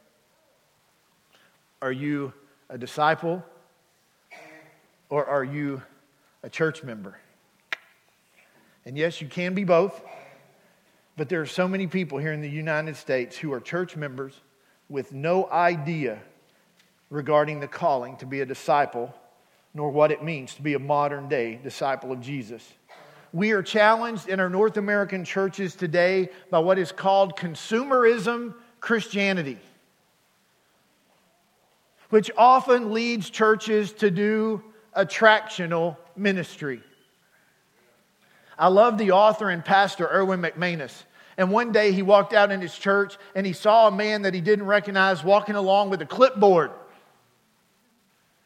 Are 1.81 1.91
you 1.91 2.33
a 2.69 2.77
disciple 2.77 3.45
or 5.09 5.25
are 5.25 5.45
you 5.45 5.81
a 6.44 6.49
church 6.49 6.83
member? 6.83 7.18
And 8.85 8.97
yes, 8.97 9.21
you 9.21 9.28
can 9.28 9.54
be 9.54 9.63
both, 9.63 10.01
but 11.16 11.30
there 11.30 11.40
are 11.40 11.45
so 11.45 11.66
many 11.66 11.87
people 11.87 12.18
here 12.18 12.33
in 12.33 12.42
the 12.42 12.49
United 12.49 12.97
States 12.97 13.37
who 13.37 13.54
are 13.54 13.61
church 13.61 13.95
members 13.95 14.33
with 14.90 15.13
no 15.13 15.49
idea 15.49 16.19
regarding 17.09 17.61
the 17.61 17.69
calling 17.69 18.18
to 18.18 18.25
be 18.25 18.42
a 18.42 18.45
disciple, 18.45 19.16
nor 19.73 19.92
what 19.92 20.11
it 20.11 20.21
means 20.21 20.56
to 20.56 20.61
be 20.61 20.73
a 20.73 20.80
modern 20.80 21.30
day 21.30 21.57
disciple 21.63 22.11
of 22.11 22.19
Jesus. 22.19 22.73
We 23.33 23.52
are 23.52 23.64
challenged 23.64 24.28
in 24.28 24.40
our 24.40 24.50
North 24.50 24.76
American 24.76 25.23
churches 25.23 25.76
today 25.76 26.30
by 26.50 26.59
what 26.59 26.78
is 26.78 26.92
called 26.92 27.38
consumerism 27.38 28.54
Christianity, 28.81 29.57
which 32.09 32.30
often 32.38 32.94
leads 32.94 33.30
churches 33.30 33.94
to 33.94 34.11
do 34.11 34.61
attractional 34.95 35.95
ministry. 36.18 36.81
I 38.59 38.68
love 38.68 38.97
the 38.97 39.11
author 39.11 39.50
and 39.50 39.64
pastor 39.64 40.07
Erwin 40.11 40.42
McManus. 40.42 41.04
And 41.38 41.50
one 41.52 41.71
day 41.71 41.94
he 41.94 42.02
walked 42.02 42.33
out 42.33 42.52
in 42.52 42.59
his 42.59 42.78
church 42.78 43.18
and 43.33 43.45
he 43.45 43.54
saw 43.54 43.88
a 43.88 43.92
man 43.92 44.23
that 44.23 44.33
he 44.33 44.42
didn't 44.42 44.66
recognize 44.66 45.23
walking 45.23 45.56
along 45.56 45.90
with 45.90 46.02
a 46.02 46.06
clipboard. 46.06 46.71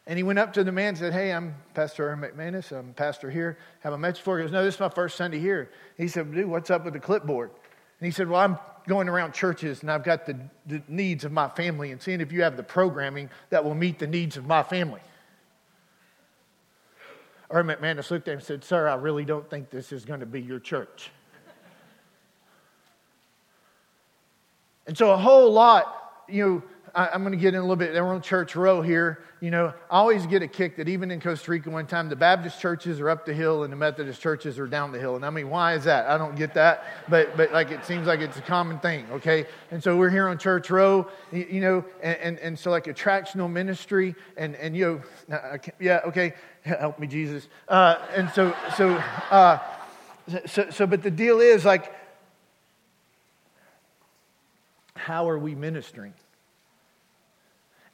And 0.07 0.17
he 0.17 0.23
went 0.23 0.37
up 0.37 0.53
to 0.53 0.63
the 0.63 0.71
man 0.71 0.89
and 0.89 0.97
said, 0.97 1.13
Hey, 1.13 1.31
I'm 1.31 1.55
Pastor 1.73 2.15
McManus. 2.15 2.71
I'm 2.71 2.93
pastor 2.93 3.31
here. 3.31 3.57
Have 3.79 3.93
a 3.93 3.97
message 3.97 4.21
for 4.21 4.37
you. 4.37 4.43
He 4.43 4.47
goes, 4.47 4.53
No, 4.53 4.63
this 4.63 4.75
is 4.75 4.79
my 4.79 4.89
first 4.89 5.17
Sunday 5.17 5.39
here. 5.39 5.71
He 5.97 6.07
said, 6.07 6.31
Dude, 6.31 6.47
what's 6.47 6.69
up 6.69 6.85
with 6.85 6.93
the 6.93 6.99
clipboard? 6.99 7.49
And 7.99 8.05
he 8.05 8.11
said, 8.11 8.29
Well, 8.29 8.39
I'm 8.39 8.59
going 8.87 9.09
around 9.09 9.33
churches 9.33 9.81
and 9.81 9.89
I've 9.89 10.03
got 10.03 10.27
the, 10.27 10.37
the 10.67 10.83
needs 10.87 11.25
of 11.25 11.31
my 11.31 11.49
family 11.49 11.91
and 11.91 11.99
seeing 11.99 12.21
if 12.21 12.31
you 12.31 12.43
have 12.43 12.55
the 12.55 12.63
programming 12.63 13.31
that 13.49 13.63
will 13.63 13.73
meet 13.73 13.97
the 13.97 14.07
needs 14.07 14.37
of 14.37 14.45
my 14.45 14.61
family. 14.61 15.01
Or 17.49 17.63
McManus 17.63 18.11
looked 18.11 18.27
at 18.27 18.33
him 18.33 18.37
and 18.39 18.45
said, 18.45 18.63
Sir, 18.63 18.87
I 18.87 18.95
really 18.95 19.25
don't 19.25 19.49
think 19.49 19.71
this 19.71 19.91
is 19.91 20.05
going 20.05 20.19
to 20.19 20.25
be 20.27 20.41
your 20.41 20.59
church. 20.59 21.09
And 24.87 24.97
so 24.97 25.11
a 25.11 25.17
whole 25.17 25.51
lot, 25.51 26.23
you 26.29 26.45
know, 26.45 26.63
I, 26.95 27.13
am 27.13 27.21
going 27.23 27.33
to 27.33 27.37
get 27.37 27.53
in 27.53 27.59
a 27.59 27.61
little 27.61 27.75
bit. 27.75 27.91
They're 27.91 28.07
on 28.07 28.21
Church 28.21 28.55
Row 28.55 28.81
here. 28.81 29.19
You 29.41 29.51
know, 29.51 29.73
I 29.91 29.97
always 29.97 30.25
get 30.25 30.41
a 30.41 30.47
kick 30.47 30.77
that 30.77 30.87
even 30.87 31.11
in 31.11 31.19
Costa 31.19 31.51
Rica 31.51 31.69
one 31.69 31.85
time, 31.85 32.07
the 32.07 32.15
Baptist 32.15 32.59
churches 32.61 33.01
are 33.01 33.09
up 33.09 33.25
the 33.25 33.33
hill 33.33 33.63
and 33.63 33.71
the 33.71 33.77
Methodist 33.77 34.21
churches 34.21 34.57
are 34.57 34.65
down 34.65 34.93
the 34.93 34.99
hill. 34.99 35.17
And 35.17 35.25
I 35.25 35.29
mean, 35.29 35.49
why 35.49 35.73
is 35.73 35.83
that? 35.83 36.07
I 36.07 36.17
don't 36.17 36.35
get 36.35 36.53
that. 36.53 36.85
But, 37.09 37.35
but 37.35 37.51
like, 37.51 37.69
it 37.69 37.83
seems 37.85 38.07
like 38.07 38.21
it's 38.21 38.37
a 38.37 38.41
common 38.41 38.79
thing, 38.79 39.05
okay? 39.11 39.45
And 39.71 39.83
so 39.83 39.97
we're 39.97 40.09
here 40.09 40.29
on 40.29 40.37
Church 40.37 40.69
Row, 40.69 41.07
you 41.33 41.59
know, 41.59 41.83
and, 42.01 42.17
and, 42.17 42.39
and 42.39 42.59
so 42.59 42.71
like 42.71 42.85
attractional 42.85 43.51
ministry 43.51 44.15
and, 44.37 44.55
and 44.55 44.75
you 44.75 45.03
know, 45.29 45.47
yeah, 45.79 45.99
okay, 46.05 46.33
help 46.61 46.97
me, 46.97 47.07
Jesus. 47.07 47.49
Uh, 47.67 47.97
and 48.15 48.29
so, 48.29 48.55
so, 48.77 48.95
uh, 49.31 49.59
so, 50.45 50.69
so, 50.69 50.87
but 50.87 51.03
the 51.03 51.11
deal 51.11 51.41
is 51.41 51.65
like, 51.65 51.93
how 54.95 55.29
are 55.29 55.37
we 55.37 55.53
ministering? 55.53 56.13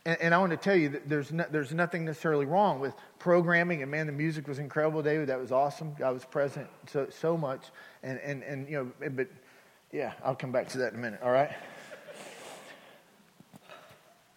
And, 0.06 0.20
and, 0.20 0.34
I 0.34 0.40
want 0.40 0.50
to 0.50 0.58
tell 0.58 0.76
you 0.76 0.90
that 0.90 1.08
there's, 1.08 1.32
no, 1.32 1.46
there's 1.52 1.74
nothing 1.74 2.06
necessarily 2.06 2.46
wrong 2.46 2.80
with 2.80 2.94
programming. 3.20 3.84
And 3.84 3.92
man, 3.92 4.08
the 4.08 4.12
music 4.12 4.48
was 4.48 4.58
incredible, 4.58 5.04
David. 5.04 5.30
That 5.30 5.40
was 5.40 5.52
awesome. 5.52 5.94
God 5.94 6.14
was 6.14 6.26
present 6.26 6.68
so, 6.88 7.08
so 7.10 7.38
much. 7.38 7.68
And, 8.02 8.20
and, 8.20 8.42
and, 8.42 8.68
you 8.68 8.78
know, 9.00 9.10
but 9.12 9.28
yeah, 9.92 10.14
I'll 10.24 10.36
come 10.36 10.52
back 10.52 10.70
to 10.70 10.80
that 10.80 10.94
in 10.94 11.00
a 11.00 11.02
minute, 11.02 11.20
all 11.24 11.32
right? 11.32 11.52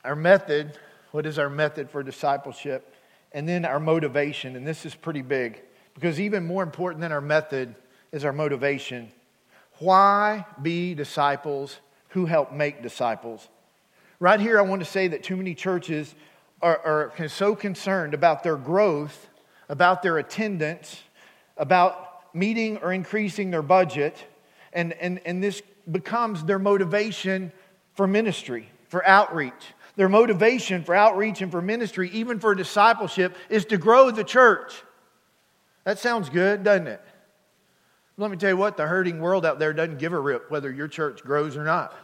Our 0.05 0.17
method, 0.17 0.79
what 1.13 1.25
is 1.25 1.39
our 1.39 1.49
method 1.49 1.89
for 1.89 2.03
discipleship? 2.03 2.95
And 3.33 3.49
then 3.49 3.65
our 3.65 3.81
motivation. 3.81 4.57
And 4.57 4.67
this 4.67 4.85
is 4.85 4.95
pretty 4.95 5.23
big 5.23 5.63
because 5.95 6.21
even 6.21 6.47
more 6.47 6.63
important 6.63 7.01
than 7.01 7.11
our 7.11 7.23
method 7.23 7.75
is 8.13 8.25
our 8.25 8.33
motivation. 8.33 9.11
Why 9.79 10.45
be 10.61 10.95
disciples 10.95 11.79
who 12.09 12.27
help 12.27 12.53
make 12.53 12.83
disciples? 12.83 13.49
Right 14.25 14.41
here, 14.41 14.59
I 14.59 14.63
want 14.63 14.81
to 14.81 14.91
say 14.91 15.09
that 15.09 15.23
too 15.23 15.37
many 15.37 15.55
churches 15.55 16.15
are, 16.63 17.13
are 17.21 17.29
so 17.29 17.55
concerned 17.55 18.15
about 18.15 18.43
their 18.43 18.57
growth, 18.57 19.29
about 19.69 20.03
their 20.03 20.17
attendance, 20.17 21.03
about 21.59 22.35
meeting 22.35 22.79
or 22.79 22.95
increasing 22.95 23.51
their 23.51 23.61
budget, 23.61 24.17
and, 24.73 24.95
and, 24.95 25.21
and 25.27 25.45
this 25.45 25.61
becomes 25.93 26.43
their 26.43 26.59
motivation 26.59 27.53
for 27.93 28.07
ministry, 28.07 28.67
for 28.89 29.07
outreach. 29.07 29.75
Their 29.97 30.09
motivation 30.09 30.85
for 30.85 30.95
outreach 30.95 31.43
and 31.43 31.53
for 31.53 31.61
ministry, 31.61 32.09
even 32.15 32.41
for 32.41 32.55
discipleship, 32.55 33.37
is 33.51 33.67
to 33.67 33.77
grow 33.77 34.11
the 34.11 34.25
church. 34.25 34.73
That 35.85 35.99
sounds 35.99 36.31
good, 36.31 36.65
doesn't 36.65 36.87
it? 36.87 37.03
Let 38.17 38.31
me 38.31 38.39
tell 38.39 38.49
you 38.49 38.57
what, 38.57 38.79
the 38.79 38.87
hurting 38.87 39.21
world 39.21 39.45
out 39.45 39.59
there 39.59 39.75
doesn't 39.75 39.99
give 39.99 40.15
a 40.15 40.19
rip 40.19 40.51
whether 40.51 40.73
your 40.73 40.89
church 40.89 41.23
grows 41.23 41.59
or 41.59 41.65
not 41.65 41.95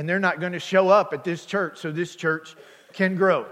and 0.00 0.08
they're 0.08 0.18
not 0.18 0.40
going 0.40 0.52
to 0.52 0.58
show 0.58 0.88
up 0.88 1.12
at 1.12 1.24
this 1.24 1.44
church 1.44 1.76
so 1.76 1.92
this 1.92 2.16
church 2.16 2.56
can 2.94 3.16
grow. 3.16 3.44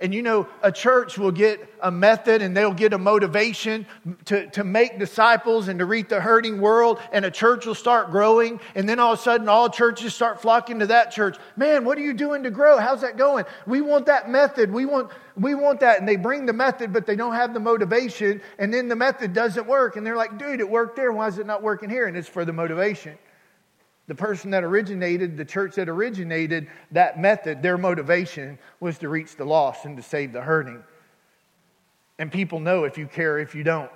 And 0.00 0.14
you 0.14 0.22
know, 0.22 0.46
a 0.62 0.70
church 0.70 1.18
will 1.18 1.32
get 1.32 1.58
a 1.80 1.90
method 1.90 2.40
and 2.40 2.56
they'll 2.56 2.72
get 2.72 2.92
a 2.92 2.98
motivation 2.98 3.84
to, 4.26 4.46
to 4.50 4.62
make 4.62 5.00
disciples 5.00 5.66
and 5.66 5.80
to 5.80 5.86
reach 5.86 6.06
the 6.06 6.20
hurting 6.20 6.60
world, 6.60 7.00
and 7.10 7.24
a 7.24 7.32
church 7.32 7.66
will 7.66 7.74
start 7.74 8.12
growing. 8.12 8.60
And 8.76 8.88
then 8.88 9.00
all 9.00 9.14
of 9.14 9.18
a 9.18 9.22
sudden, 9.22 9.48
all 9.48 9.68
churches 9.68 10.14
start 10.14 10.40
flocking 10.40 10.78
to 10.78 10.86
that 10.86 11.10
church. 11.10 11.36
Man, 11.56 11.84
what 11.84 11.98
are 11.98 12.02
you 12.02 12.14
doing 12.14 12.44
to 12.44 12.50
grow? 12.52 12.78
How's 12.78 13.00
that 13.00 13.16
going? 13.16 13.46
We 13.66 13.80
want 13.80 14.06
that 14.06 14.30
method. 14.30 14.70
We 14.70 14.86
want, 14.86 15.10
we 15.36 15.56
want 15.56 15.80
that. 15.80 15.98
And 15.98 16.08
they 16.08 16.14
bring 16.14 16.46
the 16.46 16.52
method, 16.52 16.92
but 16.92 17.06
they 17.06 17.16
don't 17.16 17.34
have 17.34 17.54
the 17.54 17.60
motivation. 17.60 18.40
And 18.60 18.72
then 18.72 18.86
the 18.86 18.94
method 18.94 19.32
doesn't 19.32 19.66
work. 19.66 19.96
And 19.96 20.06
they're 20.06 20.16
like, 20.16 20.38
dude, 20.38 20.60
it 20.60 20.70
worked 20.70 20.94
there. 20.94 21.10
Why 21.10 21.26
is 21.26 21.38
it 21.38 21.46
not 21.46 21.60
working 21.60 21.90
here? 21.90 22.06
And 22.06 22.16
it's 22.16 22.28
for 22.28 22.44
the 22.44 22.52
motivation 22.52 23.18
the 24.10 24.14
person 24.16 24.50
that 24.50 24.64
originated, 24.64 25.36
the 25.36 25.44
church 25.44 25.76
that 25.76 25.88
originated 25.88 26.66
that 26.90 27.20
method, 27.20 27.62
their 27.62 27.78
motivation 27.78 28.58
was 28.80 28.98
to 28.98 29.08
reach 29.08 29.36
the 29.36 29.44
lost 29.44 29.84
and 29.84 29.96
to 29.96 30.02
save 30.02 30.32
the 30.32 30.40
hurting. 30.40 30.82
And 32.18 32.32
people 32.32 32.58
know 32.58 32.82
if 32.82 32.98
you 32.98 33.06
care, 33.06 33.38
if 33.38 33.54
you 33.54 33.62
don't. 33.62 33.88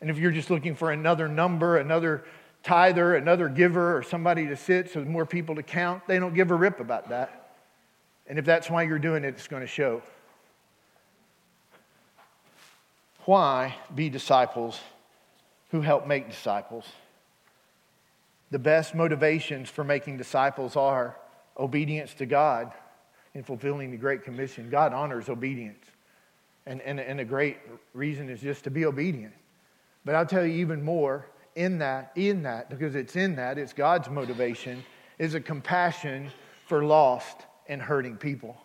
And 0.00 0.10
if 0.10 0.18
you're 0.18 0.32
just 0.32 0.50
looking 0.50 0.74
for 0.74 0.90
another 0.90 1.28
number, 1.28 1.78
another 1.78 2.24
tither, 2.64 3.14
another 3.14 3.48
giver, 3.48 3.96
or 3.96 4.02
somebody 4.02 4.48
to 4.48 4.56
sit 4.56 4.90
so 4.90 5.04
more 5.04 5.24
people 5.24 5.54
to 5.54 5.62
count, 5.62 6.08
they 6.08 6.18
don't 6.18 6.34
give 6.34 6.50
a 6.50 6.56
rip 6.56 6.80
about 6.80 7.10
that. 7.10 7.52
And 8.26 8.36
if 8.36 8.44
that's 8.44 8.68
why 8.68 8.82
you're 8.82 8.98
doing 8.98 9.22
it, 9.22 9.28
it's 9.28 9.46
going 9.46 9.62
to 9.62 9.68
show. 9.68 10.02
Why 13.26 13.76
be 13.94 14.08
disciples 14.08 14.80
who 15.70 15.82
help 15.82 16.08
make 16.08 16.28
disciples? 16.28 16.84
The 18.50 18.58
best 18.58 18.94
motivations 18.94 19.68
for 19.70 19.84
making 19.84 20.16
disciples 20.16 20.76
are 20.76 21.16
obedience 21.58 22.14
to 22.14 22.26
God 22.26 22.72
and 23.34 23.46
fulfilling 23.46 23.90
the 23.90 23.96
Great 23.96 24.24
Commission. 24.24 24.70
God 24.70 24.92
honors 24.92 25.28
obedience. 25.28 25.84
And, 26.66 26.80
and, 26.82 26.98
and 27.00 27.20
a 27.20 27.24
great 27.24 27.58
reason 27.94 28.28
is 28.28 28.40
just 28.40 28.64
to 28.64 28.70
be 28.70 28.84
obedient. 28.84 29.34
But 30.04 30.14
I'll 30.14 30.26
tell 30.26 30.44
you 30.44 30.54
even 30.54 30.82
more 30.82 31.26
in 31.54 31.78
that, 31.78 32.12
in 32.16 32.42
that, 32.42 32.70
because 32.70 32.94
it's 32.94 33.16
in 33.16 33.36
that, 33.36 33.58
it's 33.58 33.72
God's 33.72 34.08
motivation, 34.08 34.82
is 35.18 35.34
a 35.34 35.40
compassion 35.40 36.30
for 36.66 36.84
lost 36.84 37.46
and 37.68 37.80
hurting 37.80 38.16
people. 38.16 38.56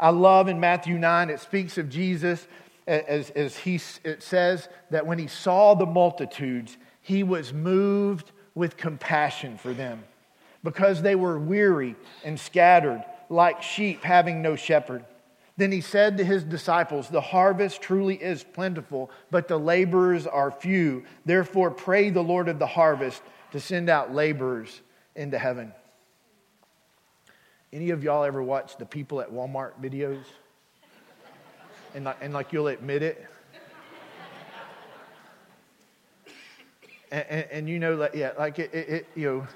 I 0.00 0.10
love 0.10 0.48
in 0.48 0.60
Matthew 0.60 0.96
9, 0.96 1.30
it 1.30 1.40
speaks 1.40 1.76
of 1.76 1.88
Jesus 1.88 2.46
as, 2.86 3.30
as 3.30 3.56
he, 3.56 3.80
it 4.04 4.22
says 4.22 4.68
that 4.90 5.06
when 5.06 5.18
he 5.18 5.26
saw 5.26 5.74
the 5.74 5.86
multitudes, 5.86 6.78
he 7.02 7.22
was 7.22 7.52
moved 7.52 8.32
with 8.58 8.76
compassion 8.76 9.56
for 9.56 9.72
them 9.72 10.02
because 10.64 11.00
they 11.00 11.14
were 11.14 11.38
weary 11.38 11.94
and 12.24 12.38
scattered 12.38 13.04
like 13.30 13.62
sheep 13.62 14.02
having 14.02 14.42
no 14.42 14.56
shepherd. 14.56 15.04
Then 15.56 15.70
he 15.70 15.80
said 15.80 16.18
to 16.18 16.24
his 16.24 16.42
disciples, 16.42 17.08
The 17.08 17.20
harvest 17.20 17.80
truly 17.80 18.16
is 18.16 18.42
plentiful, 18.42 19.12
but 19.30 19.46
the 19.46 19.58
laborers 19.58 20.26
are 20.26 20.50
few. 20.50 21.04
Therefore, 21.24 21.70
pray 21.70 22.10
the 22.10 22.22
Lord 22.22 22.48
of 22.48 22.58
the 22.58 22.66
harvest 22.66 23.22
to 23.52 23.60
send 23.60 23.88
out 23.88 24.12
laborers 24.12 24.80
into 25.14 25.38
heaven. 25.38 25.72
Any 27.72 27.90
of 27.90 28.02
y'all 28.02 28.24
ever 28.24 28.42
watch 28.42 28.76
the 28.76 28.86
people 28.86 29.20
at 29.20 29.30
Walmart 29.30 29.80
videos? 29.80 30.24
And, 31.94 32.08
and 32.20 32.32
like 32.32 32.52
you'll 32.52 32.68
admit 32.68 33.04
it, 33.04 33.24
And, 37.10 37.24
and, 37.28 37.46
and, 37.50 37.68
you 37.68 37.78
know, 37.78 37.94
like, 37.94 38.14
yeah, 38.14 38.32
like 38.38 38.58
it, 38.58 38.74
it, 38.74 38.88
it, 38.88 39.06
you 39.14 39.26
know. 39.26 39.46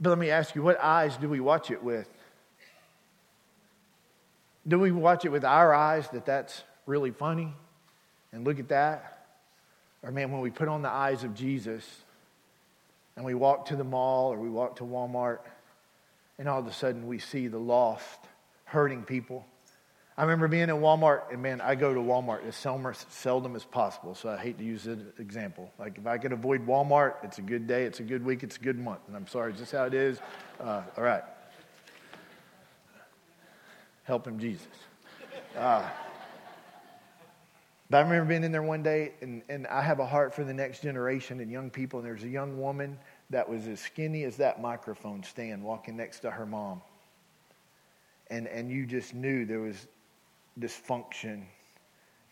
But 0.00 0.10
let 0.10 0.18
me 0.18 0.30
ask 0.30 0.54
you, 0.54 0.62
what 0.62 0.82
eyes 0.82 1.16
do 1.16 1.28
we 1.28 1.40
watch 1.40 1.70
it 1.70 1.82
with? 1.82 2.08
Do 4.66 4.78
we 4.78 4.92
watch 4.92 5.24
it 5.24 5.28
with 5.30 5.44
our 5.44 5.74
eyes 5.74 6.08
that 6.10 6.24
that's 6.24 6.62
really 6.86 7.10
funny? 7.10 7.52
And 8.32 8.44
look 8.44 8.58
at 8.58 8.68
that? 8.68 9.26
Or, 10.02 10.10
man, 10.10 10.32
when 10.32 10.40
we 10.40 10.50
put 10.50 10.68
on 10.68 10.82
the 10.82 10.90
eyes 10.90 11.22
of 11.22 11.34
Jesus 11.34 11.86
and 13.16 13.24
we 13.24 13.34
walk 13.34 13.66
to 13.66 13.76
the 13.76 13.84
mall 13.84 14.32
or 14.32 14.38
we 14.38 14.48
walk 14.48 14.76
to 14.76 14.84
Walmart 14.84 15.38
and 16.38 16.48
all 16.48 16.58
of 16.58 16.66
a 16.66 16.72
sudden 16.72 17.06
we 17.06 17.18
see 17.18 17.46
the 17.46 17.58
lost, 17.58 18.18
hurting 18.64 19.02
people 19.02 19.44
I 20.16 20.22
remember 20.22 20.46
being 20.46 20.64
in 20.64 20.76
Walmart, 20.76 21.32
and 21.32 21.42
man, 21.42 21.62
I 21.62 21.74
go 21.74 21.94
to 21.94 22.00
Walmart 22.00 22.46
as 22.46 22.54
seldom 22.54 23.56
as 23.56 23.64
possible, 23.64 24.14
so 24.14 24.28
I 24.28 24.36
hate 24.36 24.58
to 24.58 24.64
use 24.64 24.86
an 24.86 25.10
example. 25.18 25.72
Like, 25.78 25.96
if 25.96 26.06
I 26.06 26.18
could 26.18 26.32
avoid 26.32 26.66
Walmart, 26.66 27.14
it's 27.22 27.38
a 27.38 27.42
good 27.42 27.66
day, 27.66 27.84
it's 27.84 28.00
a 28.00 28.02
good 28.02 28.22
week, 28.22 28.42
it's 28.42 28.56
a 28.56 28.60
good 28.60 28.78
month. 28.78 29.00
And 29.06 29.16
I'm 29.16 29.26
sorry, 29.26 29.54
is 29.54 29.58
this 29.58 29.70
how 29.70 29.84
it 29.84 29.94
is? 29.94 30.18
Uh, 30.60 30.82
all 30.98 31.04
right. 31.04 31.22
Help 34.04 34.26
him, 34.26 34.38
Jesus. 34.38 34.66
Uh, 35.56 35.88
but 37.88 37.96
I 37.96 38.00
remember 38.02 38.28
being 38.28 38.44
in 38.44 38.52
there 38.52 38.62
one 38.62 38.82
day, 38.82 39.12
and, 39.22 39.42
and 39.48 39.66
I 39.66 39.80
have 39.80 39.98
a 39.98 40.06
heart 40.06 40.34
for 40.34 40.44
the 40.44 40.54
next 40.54 40.82
generation 40.82 41.40
and 41.40 41.50
young 41.50 41.70
people, 41.70 42.00
and 42.00 42.06
there's 42.06 42.24
a 42.24 42.28
young 42.28 42.60
woman 42.60 42.98
that 43.30 43.48
was 43.48 43.66
as 43.66 43.80
skinny 43.80 44.24
as 44.24 44.36
that 44.36 44.60
microphone 44.60 45.22
stand 45.22 45.62
walking 45.62 45.96
next 45.96 46.20
to 46.20 46.30
her 46.30 46.44
mom. 46.44 46.82
And, 48.28 48.46
and 48.46 48.70
you 48.70 48.84
just 48.84 49.14
knew 49.14 49.46
there 49.46 49.60
was 49.60 49.86
dysfunction 50.58 51.42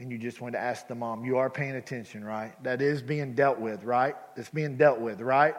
and 0.00 0.10
you 0.10 0.16
just 0.16 0.40
want 0.40 0.54
to 0.54 0.58
ask 0.58 0.88
the 0.88 0.94
mom, 0.94 1.26
you 1.26 1.36
are 1.36 1.50
paying 1.50 1.76
attention, 1.76 2.24
right? 2.24 2.52
That 2.64 2.80
is 2.80 3.02
being 3.02 3.34
dealt 3.34 3.58
with, 3.58 3.84
right? 3.84 4.16
It's 4.34 4.48
being 4.48 4.78
dealt 4.78 4.98
with, 4.98 5.20
right? 5.20 5.54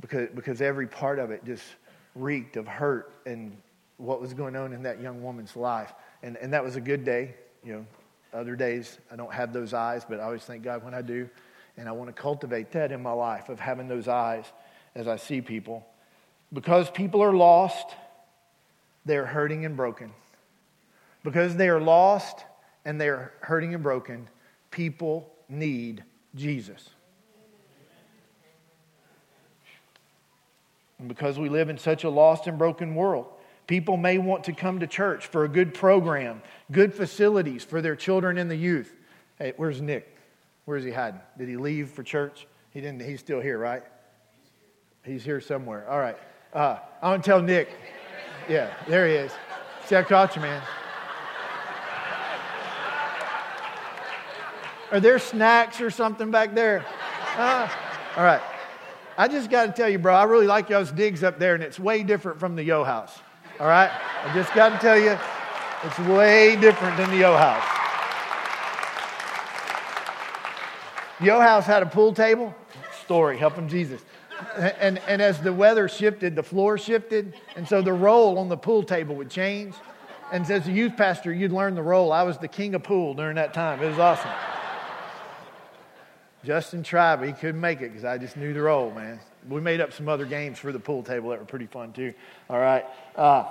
Because, 0.00 0.28
because 0.32 0.62
every 0.62 0.86
part 0.86 1.18
of 1.18 1.32
it 1.32 1.44
just 1.44 1.64
reeked 2.14 2.56
of 2.56 2.68
hurt 2.68 3.12
and 3.26 3.56
what 3.96 4.20
was 4.20 4.32
going 4.32 4.54
on 4.54 4.72
in 4.72 4.84
that 4.84 5.00
young 5.00 5.24
woman's 5.24 5.56
life. 5.56 5.92
And, 6.22 6.36
and 6.36 6.52
that 6.52 6.62
was 6.62 6.76
a 6.76 6.80
good 6.80 7.04
day. 7.04 7.34
You 7.64 7.72
know, 7.72 7.86
other 8.32 8.54
days 8.54 8.96
I 9.10 9.16
don't 9.16 9.32
have 9.32 9.52
those 9.52 9.74
eyes, 9.74 10.04
but 10.08 10.20
I 10.20 10.22
always 10.22 10.44
thank 10.44 10.62
God 10.62 10.84
when 10.84 10.94
I 10.94 11.02
do. 11.02 11.28
And 11.76 11.88
I 11.88 11.92
want 11.92 12.14
to 12.14 12.22
cultivate 12.22 12.70
that 12.72 12.92
in 12.92 13.02
my 13.02 13.10
life 13.10 13.48
of 13.48 13.58
having 13.58 13.88
those 13.88 14.06
eyes 14.06 14.44
as 14.94 15.08
I 15.08 15.16
see 15.16 15.40
people. 15.40 15.84
Because 16.52 16.88
people 16.90 17.24
are 17.24 17.34
lost, 17.34 17.88
they're 19.04 19.26
hurting 19.26 19.64
and 19.64 19.76
broken. 19.76 20.12
Because 21.24 21.56
they 21.56 21.68
are 21.68 21.80
lost 21.80 22.44
and 22.84 23.00
they're 23.00 23.32
hurting 23.40 23.74
and 23.74 23.82
broken, 23.82 24.28
people 24.70 25.32
need 25.48 26.04
Jesus. 26.34 26.90
And 30.98 31.08
because 31.08 31.38
we 31.38 31.48
live 31.48 31.68
in 31.68 31.78
such 31.78 32.04
a 32.04 32.10
lost 32.10 32.46
and 32.46 32.58
broken 32.58 32.94
world, 32.94 33.26
people 33.66 33.96
may 33.96 34.18
want 34.18 34.44
to 34.44 34.52
come 34.52 34.80
to 34.80 34.86
church 34.86 35.26
for 35.26 35.44
a 35.44 35.48
good 35.48 35.74
program, 35.74 36.42
good 36.72 36.92
facilities 36.92 37.62
for 37.62 37.80
their 37.80 37.94
children 37.94 38.38
and 38.38 38.50
the 38.50 38.56
youth. 38.56 38.94
Hey, 39.38 39.52
where's 39.56 39.80
Nick? 39.80 40.16
Where's 40.64 40.84
he 40.84 40.90
hiding? 40.90 41.20
Did 41.38 41.48
he 41.48 41.56
leave 41.56 41.90
for 41.90 42.02
church? 42.02 42.46
He 42.70 42.80
didn't. 42.80 43.02
He's 43.02 43.20
still 43.20 43.40
here, 43.40 43.58
right? 43.58 43.82
He's 45.04 45.24
here 45.24 45.40
somewhere. 45.40 45.88
All 45.88 45.98
right. 45.98 46.18
Uh, 46.52 46.78
I 47.00 47.10
want 47.10 47.24
to 47.24 47.30
tell 47.30 47.40
Nick. 47.40 47.70
Yeah, 48.48 48.72
there 48.86 49.06
he 49.06 49.14
is. 49.14 49.32
See, 49.86 49.96
I 49.96 50.02
caught 50.02 50.34
you, 50.34 50.42
man. 50.42 50.62
Are 54.90 55.00
there 55.00 55.18
snacks 55.18 55.80
or 55.82 55.90
something 55.90 56.30
back 56.30 56.54
there? 56.54 56.84
Uh, 57.36 57.68
all 58.16 58.24
right. 58.24 58.40
I 59.18 59.28
just 59.28 59.50
got 59.50 59.66
to 59.66 59.72
tell 59.72 59.88
you, 59.88 59.98
bro, 59.98 60.14
I 60.14 60.24
really 60.24 60.46
like 60.46 60.70
y'all's 60.70 60.92
digs 60.92 61.22
up 61.22 61.38
there, 61.38 61.54
and 61.54 61.62
it's 61.62 61.78
way 61.78 62.02
different 62.02 62.40
from 62.40 62.56
the 62.56 62.62
Yo 62.62 62.84
house. 62.84 63.18
All 63.60 63.66
right? 63.66 63.90
I 64.24 64.32
just 64.32 64.54
got 64.54 64.70
to 64.70 64.78
tell 64.78 64.98
you, 64.98 65.18
it's 65.84 65.98
way 65.98 66.56
different 66.56 66.96
than 66.96 67.10
the 67.10 67.18
Yo 67.18 67.36
house. 67.36 67.64
Yo 71.20 71.40
house 71.40 71.66
had 71.66 71.82
a 71.82 71.86
pool 71.86 72.14
table. 72.14 72.54
Story, 73.04 73.36
helping 73.36 73.68
Jesus. 73.68 74.00
And, 74.56 74.98
and 75.08 75.20
as 75.20 75.40
the 75.40 75.52
weather 75.52 75.88
shifted, 75.88 76.36
the 76.36 76.42
floor 76.42 76.78
shifted, 76.78 77.34
and 77.56 77.66
so 77.66 77.82
the 77.82 77.92
roll 77.92 78.38
on 78.38 78.48
the 78.48 78.56
pool 78.56 78.82
table 78.82 79.16
would 79.16 79.30
change. 79.30 79.74
And 80.32 80.48
as 80.50 80.68
a 80.68 80.72
youth 80.72 80.96
pastor, 80.96 81.32
you'd 81.32 81.52
learn 81.52 81.74
the 81.74 81.82
roll. 81.82 82.12
I 82.12 82.22
was 82.22 82.38
the 82.38 82.48
king 82.48 82.74
of 82.74 82.82
pool 82.82 83.14
during 83.14 83.36
that 83.36 83.54
time. 83.54 83.82
It 83.82 83.88
was 83.88 83.98
awesome. 83.98 84.30
Justin 86.44 86.82
tried, 86.82 87.16
but 87.16 87.28
he 87.28 87.34
couldn't 87.34 87.60
make 87.60 87.80
it 87.80 87.88
because 87.88 88.04
I 88.04 88.18
just 88.18 88.36
knew 88.36 88.54
the 88.54 88.62
roll, 88.62 88.92
man. 88.92 89.20
We 89.48 89.60
made 89.60 89.80
up 89.80 89.92
some 89.92 90.08
other 90.08 90.24
games 90.24 90.58
for 90.58 90.72
the 90.72 90.78
pool 90.78 91.02
table 91.02 91.30
that 91.30 91.40
were 91.40 91.44
pretty 91.44 91.66
fun 91.66 91.92
too. 91.92 92.14
All 92.48 92.58
right. 92.58 92.84
Uh, 93.16 93.44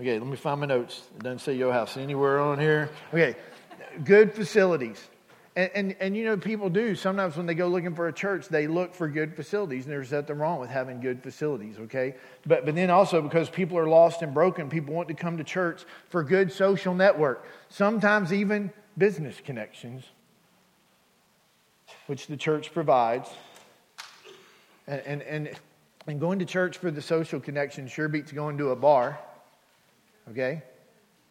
okay, 0.00 0.18
let 0.18 0.26
me 0.26 0.36
find 0.36 0.60
my 0.60 0.66
notes. 0.66 1.02
It 1.16 1.22
doesn't 1.22 1.40
say 1.40 1.54
your 1.54 1.72
house 1.72 1.96
anywhere 1.96 2.40
on 2.40 2.58
here. 2.58 2.90
Okay, 3.12 3.36
good 4.04 4.32
facilities. 4.32 5.06
And, 5.54 5.70
and, 5.74 5.96
and, 6.00 6.16
you 6.16 6.24
know, 6.24 6.36
people 6.38 6.70
do. 6.70 6.94
Sometimes 6.94 7.36
when 7.36 7.44
they 7.44 7.54
go 7.54 7.68
looking 7.68 7.94
for 7.94 8.08
a 8.08 8.12
church, 8.12 8.48
they 8.48 8.66
look 8.66 8.94
for 8.94 9.06
good 9.06 9.36
facilities, 9.36 9.84
and 9.84 9.92
there's 9.92 10.10
nothing 10.10 10.38
wrong 10.38 10.60
with 10.60 10.70
having 10.70 11.00
good 11.00 11.22
facilities, 11.22 11.78
okay? 11.78 12.14
But, 12.46 12.64
but 12.64 12.74
then 12.74 12.88
also 12.88 13.20
because 13.20 13.50
people 13.50 13.76
are 13.76 13.88
lost 13.88 14.22
and 14.22 14.32
broken, 14.32 14.70
people 14.70 14.94
want 14.94 15.08
to 15.08 15.14
come 15.14 15.36
to 15.36 15.44
church 15.44 15.84
for 16.08 16.24
good 16.24 16.50
social 16.50 16.94
network, 16.94 17.44
sometimes 17.68 18.32
even 18.32 18.72
business 18.96 19.40
connections 19.44 20.04
which 22.06 22.26
the 22.26 22.36
church 22.36 22.72
provides. 22.72 23.28
And, 24.86 25.00
and, 25.02 25.22
and, 25.22 25.50
and 26.06 26.20
going 26.20 26.40
to 26.40 26.44
church 26.44 26.78
for 26.78 26.90
the 26.90 27.02
social 27.02 27.40
connection 27.40 27.86
sure 27.86 28.08
beats 28.08 28.32
going 28.32 28.58
to 28.58 28.70
a 28.70 28.76
bar, 28.76 29.18
okay? 30.30 30.62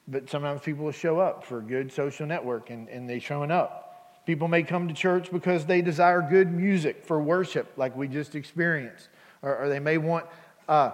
But 0.07 0.29
sometimes 0.29 0.61
people 0.61 0.85
will 0.85 0.91
show 0.91 1.19
up 1.19 1.43
for 1.43 1.61
good 1.61 1.91
social 1.91 2.25
network 2.25 2.69
and, 2.69 2.87
and 2.87 3.09
they 3.09 3.19
showing 3.19 3.51
up. 3.51 3.90
People 4.31 4.47
may 4.47 4.63
come 4.63 4.87
to 4.87 4.93
church 4.93 5.29
because 5.29 5.65
they 5.65 5.81
desire 5.81 6.21
good 6.21 6.49
music 6.49 7.03
for 7.03 7.21
worship, 7.21 7.69
like 7.75 7.97
we 7.97 8.07
just 8.07 8.33
experienced. 8.33 9.09
Or, 9.41 9.57
or 9.57 9.67
they 9.67 9.81
may 9.81 9.97
want, 9.97 10.25
uh, 10.69 10.91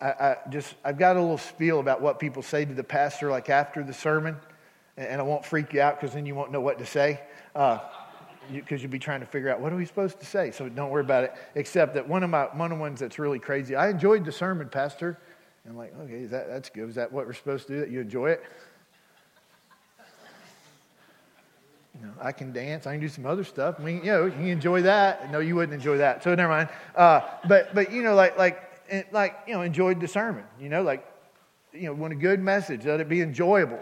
I, 0.00 0.06
I, 0.06 0.36
just, 0.50 0.74
I've 0.84 0.98
got 0.98 1.14
a 1.14 1.20
little 1.20 1.38
spiel 1.38 1.78
about 1.78 2.02
what 2.02 2.18
people 2.18 2.42
say 2.42 2.64
to 2.64 2.74
the 2.74 2.82
pastor, 2.82 3.30
like 3.30 3.50
after 3.50 3.84
the 3.84 3.92
sermon, 3.92 4.34
and 4.96 5.20
I 5.20 5.22
won't 5.22 5.44
freak 5.44 5.74
you 5.74 5.80
out 5.80 6.00
because 6.00 6.12
then 6.12 6.26
you 6.26 6.34
won't 6.34 6.50
know 6.50 6.60
what 6.60 6.80
to 6.80 6.86
say. 6.86 7.20
Uh, 7.54 7.78
because 8.52 8.82
you, 8.82 8.88
will 8.88 8.92
be 8.94 8.98
trying 8.98 9.20
to 9.20 9.26
figure 9.26 9.48
out 9.48 9.60
what 9.60 9.72
are 9.72 9.76
we 9.76 9.84
supposed 9.84 10.18
to 10.18 10.26
say. 10.26 10.50
So 10.50 10.68
don't 10.68 10.90
worry 10.90 11.04
about 11.04 11.22
it. 11.22 11.34
Except 11.54 11.94
that 11.94 12.08
one 12.08 12.24
of 12.24 12.30
my 12.30 12.46
one 12.46 12.72
of 12.72 12.78
the 12.78 12.82
ones 12.82 12.98
that's 12.98 13.20
really 13.20 13.38
crazy. 13.38 13.76
I 13.76 13.90
enjoyed 13.90 14.24
the 14.24 14.32
sermon, 14.32 14.68
Pastor. 14.68 15.20
And 15.62 15.70
I'm 15.70 15.78
like, 15.78 15.96
okay, 16.00 16.24
that 16.24 16.48
that's 16.48 16.68
good. 16.68 16.88
Is 16.88 16.96
that 16.96 17.12
what 17.12 17.28
we're 17.28 17.32
supposed 17.32 17.68
to 17.68 17.74
do? 17.74 17.80
That 17.82 17.90
you 17.90 18.00
enjoy 18.00 18.30
it? 18.30 18.42
You 21.98 22.06
know, 22.06 22.12
I 22.20 22.32
can 22.32 22.52
dance. 22.52 22.86
I 22.86 22.92
can 22.92 23.00
do 23.00 23.08
some 23.08 23.26
other 23.26 23.44
stuff. 23.44 23.76
I 23.78 23.82
mean, 23.82 23.98
you 23.98 24.12
know, 24.12 24.26
you 24.26 24.32
can 24.32 24.48
enjoy 24.48 24.82
that. 24.82 25.30
No, 25.30 25.38
you 25.38 25.56
wouldn't 25.56 25.74
enjoy 25.74 25.98
that. 25.98 26.22
So 26.22 26.34
never 26.34 26.48
mind. 26.48 26.68
Uh, 26.94 27.20
but 27.48 27.74
but 27.74 27.90
you 27.90 28.02
know, 28.02 28.14
like 28.14 28.36
like 28.36 28.62
eh, 28.90 29.02
like 29.12 29.36
you 29.46 29.54
know, 29.54 29.62
enjoyed 29.62 30.00
the 30.00 30.08
sermon. 30.08 30.44
You 30.60 30.68
know, 30.68 30.82
like 30.82 31.06
you 31.72 31.84
know, 31.84 31.94
want 31.94 32.12
a 32.12 32.16
good 32.16 32.40
message. 32.40 32.84
Let 32.84 33.00
it 33.00 33.08
be 33.08 33.22
enjoyable. 33.22 33.80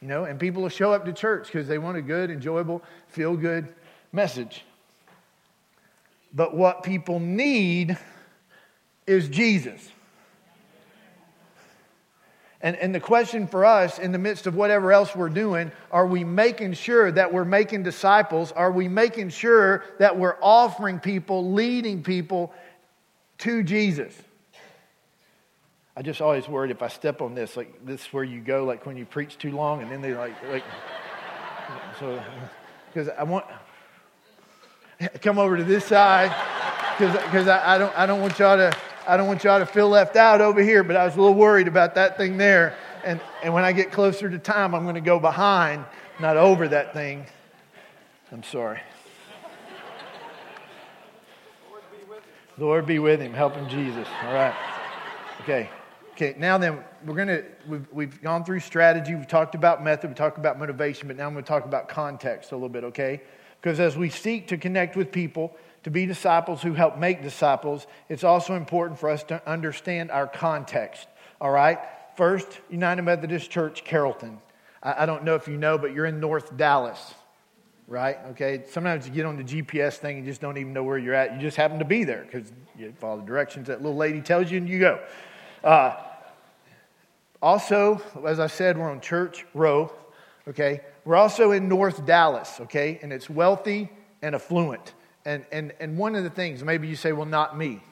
You 0.00 0.06
know, 0.06 0.24
and 0.24 0.38
people 0.38 0.62
will 0.62 0.68
show 0.68 0.92
up 0.92 1.04
to 1.06 1.12
church 1.12 1.46
because 1.46 1.66
they 1.66 1.78
want 1.78 1.96
a 1.96 2.02
good, 2.02 2.30
enjoyable, 2.30 2.82
feel 3.08 3.36
good 3.36 3.74
message. 4.12 4.64
But 6.32 6.54
what 6.54 6.84
people 6.84 7.18
need 7.18 7.98
is 9.06 9.28
Jesus. 9.28 9.90
And, 12.60 12.74
and 12.76 12.92
the 12.92 13.00
question 13.00 13.46
for 13.46 13.64
us, 13.64 14.00
in 14.00 14.10
the 14.10 14.18
midst 14.18 14.48
of 14.48 14.56
whatever 14.56 14.92
else 14.92 15.14
we're 15.14 15.28
doing, 15.28 15.70
are 15.92 16.06
we 16.06 16.24
making 16.24 16.72
sure 16.72 17.12
that 17.12 17.32
we're 17.32 17.44
making 17.44 17.84
disciples? 17.84 18.50
Are 18.50 18.72
we 18.72 18.88
making 18.88 19.30
sure 19.30 19.84
that 19.98 20.18
we're 20.18 20.36
offering 20.42 20.98
people, 20.98 21.52
leading 21.52 22.02
people 22.02 22.52
to 23.38 23.62
Jesus? 23.62 24.12
I 25.96 26.02
just 26.02 26.20
always 26.20 26.48
worried 26.48 26.70
if 26.70 26.82
I 26.82 26.88
step 26.88 27.22
on 27.22 27.34
this, 27.34 27.56
like 27.56 27.84
this 27.84 28.02
is 28.02 28.12
where 28.12 28.24
you 28.24 28.40
go, 28.40 28.64
like 28.64 28.86
when 28.86 28.96
you 28.96 29.04
preach 29.04 29.38
too 29.38 29.52
long, 29.52 29.82
and 29.82 29.90
then 29.90 30.00
they 30.00 30.14
like, 30.14 30.34
like 30.50 30.64
so, 32.00 32.22
because 32.92 33.08
I 33.08 33.22
want, 33.22 33.46
come 35.22 35.38
over 35.38 35.56
to 35.56 35.64
this 35.64 35.84
side 35.84 36.34
because 36.98 37.46
I, 37.46 37.74
I, 37.74 37.78
don't, 37.78 37.96
I, 37.96 38.06
don't 38.06 38.20
want 38.20 38.38
y'all 38.38 38.56
to, 38.56 38.76
I 39.08 39.16
don't 39.16 39.26
want 39.26 39.42
y'all 39.42 39.58
to 39.58 39.64
feel 39.64 39.88
left 39.88 40.16
out 40.16 40.42
over 40.42 40.62
here, 40.62 40.84
but 40.84 40.94
I 40.94 41.06
was 41.06 41.16
a 41.16 41.18
little 41.18 41.34
worried 41.34 41.66
about 41.66 41.94
that 41.94 42.18
thing 42.18 42.36
there. 42.36 42.76
And, 43.04 43.22
and 43.42 43.54
when 43.54 43.64
I 43.64 43.72
get 43.72 43.90
closer 43.90 44.28
to 44.28 44.38
time, 44.38 44.74
I'm 44.74 44.82
going 44.82 44.96
to 44.96 45.00
go 45.00 45.18
behind, 45.18 45.86
not 46.20 46.36
over 46.36 46.68
that 46.68 46.92
thing. 46.92 47.24
I'm 48.30 48.42
sorry. 48.42 48.80
Lord 52.58 52.84
be 52.84 52.98
with 52.98 53.18
him. 53.18 53.32
Help 53.32 53.54
him, 53.54 53.66
Jesus. 53.70 54.06
All 54.24 54.34
right. 54.34 54.54
Okay. 55.40 55.70
Okay. 56.12 56.34
Now 56.36 56.58
then, 56.58 56.84
we're 57.06 57.14
going 57.14 57.28
to, 57.28 57.44
we've, 57.66 57.86
we've 57.90 58.20
gone 58.20 58.44
through 58.44 58.60
strategy. 58.60 59.14
We've 59.14 59.26
talked 59.26 59.54
about 59.54 59.82
method. 59.82 60.10
We 60.10 60.16
talked 60.16 60.36
about 60.36 60.58
motivation, 60.58 61.08
but 61.08 61.16
now 61.16 61.28
I'm 61.28 61.32
going 61.32 61.44
to 61.44 61.48
talk 61.48 61.64
about 61.64 61.88
context 61.88 62.52
a 62.52 62.56
little 62.56 62.68
bit, 62.68 62.84
okay? 62.84 63.22
Because 63.62 63.80
as 63.80 63.96
we 63.96 64.10
seek 64.10 64.48
to 64.48 64.58
connect 64.58 64.96
with 64.96 65.10
people, 65.10 65.56
to 65.84 65.90
be 65.90 66.06
disciples 66.06 66.62
who 66.62 66.74
help 66.74 66.98
make 66.98 67.22
disciples, 67.22 67.86
it's 68.08 68.24
also 68.24 68.54
important 68.54 68.98
for 68.98 69.10
us 69.10 69.22
to 69.24 69.40
understand 69.48 70.10
our 70.10 70.26
context. 70.26 71.06
All 71.40 71.50
right? 71.50 71.78
First, 72.16 72.60
United 72.68 73.02
Methodist 73.02 73.50
Church, 73.50 73.84
Carrollton. 73.84 74.38
I, 74.82 75.04
I 75.04 75.06
don't 75.06 75.24
know 75.24 75.34
if 75.34 75.46
you 75.46 75.56
know, 75.56 75.78
but 75.78 75.92
you're 75.94 76.06
in 76.06 76.20
North 76.20 76.56
Dallas, 76.56 77.14
right? 77.86 78.18
Okay. 78.30 78.64
Sometimes 78.68 79.06
you 79.06 79.14
get 79.14 79.24
on 79.24 79.36
the 79.36 79.44
GPS 79.44 79.94
thing 79.94 80.18
and 80.18 80.26
just 80.26 80.40
don't 80.40 80.58
even 80.58 80.72
know 80.72 80.82
where 80.82 80.98
you're 80.98 81.14
at. 81.14 81.34
You 81.34 81.40
just 81.40 81.56
happen 81.56 81.78
to 81.78 81.84
be 81.84 82.04
there 82.04 82.24
because 82.24 82.52
you 82.76 82.92
follow 82.98 83.20
the 83.20 83.26
directions 83.26 83.68
that 83.68 83.82
little 83.82 83.96
lady 83.96 84.20
tells 84.20 84.50
you 84.50 84.58
and 84.58 84.68
you 84.68 84.80
go. 84.80 85.00
Uh, 85.62 85.94
also, 87.40 88.02
as 88.26 88.40
I 88.40 88.48
said, 88.48 88.76
we're 88.76 88.90
on 88.90 89.00
Church 89.00 89.46
Row. 89.54 89.92
Okay. 90.48 90.80
We're 91.04 91.16
also 91.16 91.52
in 91.52 91.68
North 91.68 92.04
Dallas, 92.04 92.60
okay? 92.62 92.98
And 93.00 93.12
it's 93.12 93.30
wealthy 93.30 93.90
and 94.22 94.34
affluent. 94.34 94.92
And, 95.24 95.44
and, 95.52 95.72
and 95.80 95.98
one 95.98 96.14
of 96.14 96.24
the 96.24 96.30
things, 96.30 96.62
maybe 96.62 96.88
you 96.88 96.96
say, 96.96 97.12
well, 97.12 97.26
not 97.26 97.56
me. 97.56 97.82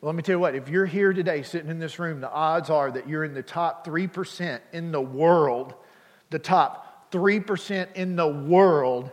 Well, 0.00 0.12
let 0.12 0.16
me 0.16 0.22
tell 0.22 0.34
you 0.34 0.40
what, 0.40 0.54
if 0.54 0.68
you're 0.68 0.86
here 0.86 1.12
today 1.12 1.42
sitting 1.42 1.70
in 1.70 1.78
this 1.78 1.98
room, 1.98 2.20
the 2.20 2.30
odds 2.30 2.68
are 2.68 2.90
that 2.90 3.08
you're 3.08 3.24
in 3.24 3.32
the 3.32 3.42
top 3.42 3.86
3% 3.86 4.60
in 4.72 4.92
the 4.92 5.00
world, 5.00 5.74
the 6.30 6.38
top 6.38 7.10
3% 7.10 7.92
in 7.94 8.16
the 8.16 8.28
world 8.28 9.10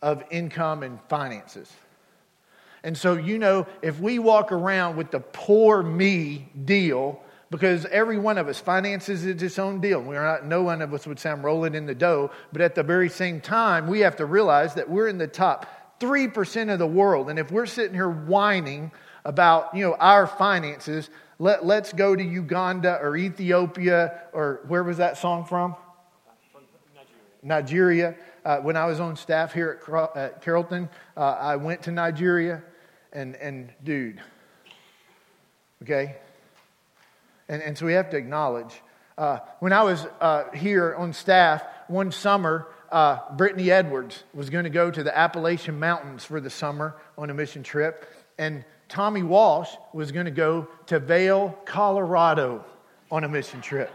of 0.00 0.22
income 0.30 0.82
and 0.82 1.00
finances. 1.08 1.70
And 2.82 2.96
so, 2.96 3.16
you 3.16 3.38
know, 3.38 3.66
if 3.82 3.98
we 3.98 4.18
walk 4.18 4.52
around 4.52 4.96
with 4.96 5.10
the 5.10 5.20
poor 5.20 5.82
me 5.82 6.48
deal, 6.64 7.20
because 7.50 7.84
every 7.86 8.18
one 8.18 8.38
of 8.38 8.48
us 8.48 8.58
finances 8.58 9.24
is 9.24 9.42
its 9.42 9.58
own 9.58 9.80
deal. 9.80 10.00
We're 10.00 10.22
not, 10.22 10.46
no 10.46 10.62
one 10.62 10.82
of 10.82 10.92
us 10.94 11.06
would 11.06 11.18
say 11.18 11.30
I'm 11.30 11.44
rolling 11.44 11.74
in 11.74 11.86
the 11.86 11.94
dough, 11.94 12.30
but 12.52 12.62
at 12.62 12.74
the 12.74 12.82
very 12.82 13.08
same 13.08 13.40
time, 13.40 13.86
we 13.86 14.00
have 14.00 14.16
to 14.16 14.26
realize 14.26 14.74
that 14.74 14.88
we're 14.88 15.08
in 15.08 15.18
the 15.18 15.26
top 15.26 15.66
3% 16.00 16.72
of 16.72 16.78
the 16.78 16.86
world. 16.86 17.30
And 17.30 17.38
if 17.38 17.50
we're 17.50 17.66
sitting 17.66 17.94
here 17.94 18.08
whining 18.08 18.92
about, 19.24 19.74
you 19.74 19.86
know, 19.86 19.94
our 19.94 20.26
finances, 20.26 21.10
let, 21.38 21.64
let's 21.64 21.92
go 21.92 22.14
to 22.14 22.22
Uganda 22.22 22.98
or 23.00 23.16
Ethiopia 23.16 24.22
or 24.32 24.60
where 24.68 24.82
was 24.82 24.98
that 24.98 25.18
song 25.18 25.44
from? 25.44 25.74
Nigeria. 27.42 28.14
Nigeria. 28.14 28.16
Uh, 28.44 28.58
when 28.58 28.76
I 28.76 28.86
was 28.86 29.00
on 29.00 29.16
staff 29.16 29.52
here 29.52 29.80
at, 29.88 30.16
at 30.16 30.42
Carrollton, 30.42 30.88
uh, 31.16 31.20
I 31.20 31.56
went 31.56 31.82
to 31.82 31.90
Nigeria 31.90 32.62
and, 33.12 33.34
and 33.36 33.72
dude, 33.82 34.20
okay, 35.82 36.16
and, 37.48 37.62
and 37.62 37.76
so 37.76 37.86
we 37.86 37.94
have 37.94 38.10
to 38.10 38.16
acknowledge. 38.16 38.80
Uh, 39.18 39.38
when 39.60 39.72
I 39.72 39.82
was 39.82 40.06
uh, 40.20 40.50
here 40.52 40.94
on 40.94 41.12
staff 41.12 41.64
one 41.88 42.12
summer, 42.12 42.68
uh, 42.90 43.18
Brittany 43.36 43.70
Edwards 43.70 44.24
was 44.34 44.50
going 44.50 44.64
to 44.64 44.70
go 44.70 44.90
to 44.90 45.02
the 45.02 45.16
Appalachian 45.16 45.78
Mountains 45.78 46.24
for 46.24 46.40
the 46.40 46.50
summer 46.50 46.96
on 47.18 47.30
a 47.30 47.34
mission 47.34 47.62
trip. 47.62 48.06
And 48.38 48.64
Tommy 48.88 49.22
Walsh 49.22 49.70
was 49.92 50.12
going 50.12 50.26
to 50.26 50.30
go 50.30 50.68
to 50.86 50.98
Vail, 50.98 51.58
Colorado 51.64 52.64
on 53.10 53.24
a 53.24 53.28
mission 53.28 53.60
trip. 53.60 53.90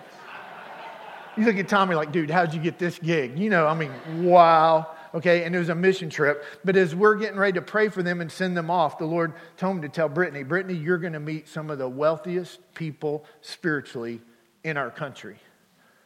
You 1.38 1.46
look 1.46 1.58
at 1.58 1.70
Tommy 1.70 1.96
like, 1.96 2.12
dude, 2.12 2.30
how'd 2.30 2.54
you 2.54 2.60
get 2.60 2.78
this 2.78 3.00
gig? 3.00 3.40
You 3.40 3.50
know, 3.50 3.66
I 3.66 3.74
mean, 3.74 3.92
wow. 4.24 4.96
Okay, 5.14 5.44
and 5.44 5.56
it 5.56 5.60
was 5.60 5.70
a 5.70 5.76
mission 5.76 6.10
trip. 6.10 6.46
But 6.64 6.76
as 6.76 6.96
we're 6.96 7.16
getting 7.16 7.38
ready 7.38 7.54
to 7.54 7.62
pray 7.62 7.90
for 7.90 8.04
them 8.04 8.22
and 8.22 8.32
send 8.32 8.56
them 8.56 8.70
off, 8.70 8.98
the 8.98 9.06
Lord 9.06 9.34
told 9.58 9.78
me 9.78 9.82
to 9.84 9.90
tell 9.90 10.10
Brittany, 10.10 10.44
Brittany, 10.44 10.78
you're 10.78 10.98
going 10.98 11.14
to 11.14 11.20
meet 11.20 11.48
some 11.48 11.70
of 11.70 11.78
the 11.78 11.88
wealthiest 11.88 12.60
people 12.74 13.26
spiritually 13.42 14.22
in 14.64 14.78
our 14.78 14.90
country. 14.90 15.38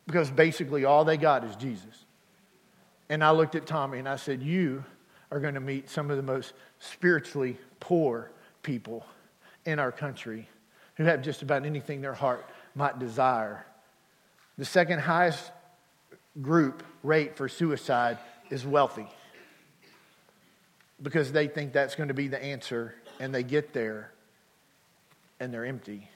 Because 0.07 0.29
basically 0.29 0.85
all 0.85 1.05
they 1.05 1.17
got 1.17 1.43
is 1.43 1.55
Jesus. 1.55 2.04
And 3.09 3.23
I 3.23 3.31
looked 3.31 3.55
at 3.55 3.65
Tommy 3.65 3.99
and 3.99 4.09
I 4.09 4.15
said, 4.15 4.41
You 4.41 4.83
are 5.31 5.39
going 5.39 5.53
to 5.55 5.59
meet 5.59 5.89
some 5.89 6.09
of 6.09 6.17
the 6.17 6.23
most 6.23 6.53
spiritually 6.79 7.57
poor 7.79 8.31
people 8.63 9.05
in 9.65 9.79
our 9.79 9.91
country 9.91 10.47
who 10.95 11.03
have 11.03 11.21
just 11.21 11.41
about 11.41 11.65
anything 11.65 12.01
their 12.01 12.13
heart 12.13 12.45
might 12.73 12.99
desire. 12.99 13.65
The 14.57 14.65
second 14.65 14.99
highest 14.99 15.51
group 16.41 16.83
rate 17.03 17.37
for 17.37 17.47
suicide 17.47 18.17
is 18.49 18.65
wealthy 18.65 19.07
because 21.01 21.31
they 21.31 21.47
think 21.47 21.73
that's 21.73 21.95
going 21.95 22.07
to 22.07 22.13
be 22.13 22.27
the 22.27 22.41
answer 22.41 22.95
and 23.19 23.33
they 23.33 23.43
get 23.43 23.73
there 23.73 24.11
and 25.39 25.53
they're 25.53 25.65
empty. 25.65 26.09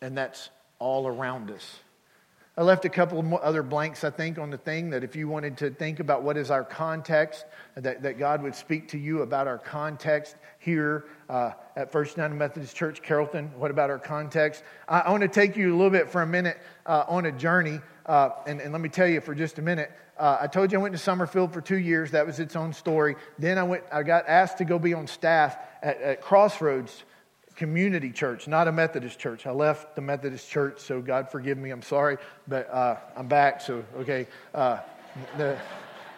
And 0.00 0.16
that's 0.16 0.50
all 0.78 1.06
around 1.06 1.50
us. 1.50 1.78
I 2.54 2.62
left 2.62 2.84
a 2.84 2.90
couple 2.90 3.18
of 3.18 3.32
other 3.32 3.62
blanks, 3.62 4.04
I 4.04 4.10
think, 4.10 4.38
on 4.38 4.50
the 4.50 4.58
thing 4.58 4.90
that 4.90 5.02
if 5.02 5.16
you 5.16 5.26
wanted 5.26 5.56
to 5.58 5.70
think 5.70 6.00
about 6.00 6.22
what 6.22 6.36
is 6.36 6.50
our 6.50 6.64
context, 6.64 7.46
that, 7.76 8.02
that 8.02 8.18
God 8.18 8.42
would 8.42 8.54
speak 8.54 8.88
to 8.88 8.98
you 8.98 9.22
about 9.22 9.46
our 9.46 9.56
context 9.56 10.36
here 10.58 11.06
uh, 11.30 11.52
at 11.76 11.90
First 11.90 12.18
United 12.18 12.34
Methodist 12.34 12.76
Church, 12.76 13.00
Carrollton. 13.00 13.50
What 13.56 13.70
about 13.70 13.88
our 13.88 13.98
context? 13.98 14.64
I, 14.86 15.00
I 15.00 15.10
want 15.10 15.22
to 15.22 15.28
take 15.28 15.56
you 15.56 15.74
a 15.74 15.76
little 15.76 15.88
bit 15.88 16.10
for 16.10 16.20
a 16.20 16.26
minute 16.26 16.58
uh, 16.84 17.04
on 17.08 17.24
a 17.24 17.32
journey. 17.32 17.80
Uh, 18.04 18.30
and, 18.46 18.60
and, 18.60 18.70
let 18.72 18.82
me 18.82 18.90
tell 18.90 19.08
you 19.08 19.22
for 19.22 19.34
just 19.34 19.58
a 19.58 19.62
minute. 19.62 19.90
Uh, 20.18 20.36
I 20.42 20.46
told 20.46 20.72
you 20.72 20.78
I 20.78 20.82
went 20.82 20.92
to 20.92 20.98
Summerfield 20.98 21.54
for 21.54 21.62
two 21.62 21.78
years. 21.78 22.10
That 22.10 22.26
was 22.26 22.38
its 22.38 22.54
own 22.54 22.74
story. 22.74 23.16
Then 23.38 23.56
I 23.56 23.62
went. 23.62 23.84
I 23.90 24.02
got 24.02 24.28
asked 24.28 24.58
to 24.58 24.64
go 24.64 24.78
be 24.78 24.92
on 24.92 25.06
staff 25.06 25.56
at, 25.82 26.02
at 26.02 26.20
Crossroads 26.20 27.04
community 27.56 28.10
church, 28.10 28.48
not 28.48 28.68
a 28.68 28.72
Methodist 28.72 29.18
church. 29.18 29.46
I 29.46 29.50
left 29.50 29.94
the 29.94 30.02
Methodist 30.02 30.48
church, 30.48 30.80
so 30.80 31.00
God 31.00 31.30
forgive 31.30 31.58
me. 31.58 31.70
I'm 31.70 31.82
sorry, 31.82 32.18
but 32.48 32.68
uh, 32.70 32.96
I'm 33.16 33.28
back. 33.28 33.60
So, 33.60 33.84
okay. 33.96 34.26
Uh, 34.54 34.78
the, 35.36 35.58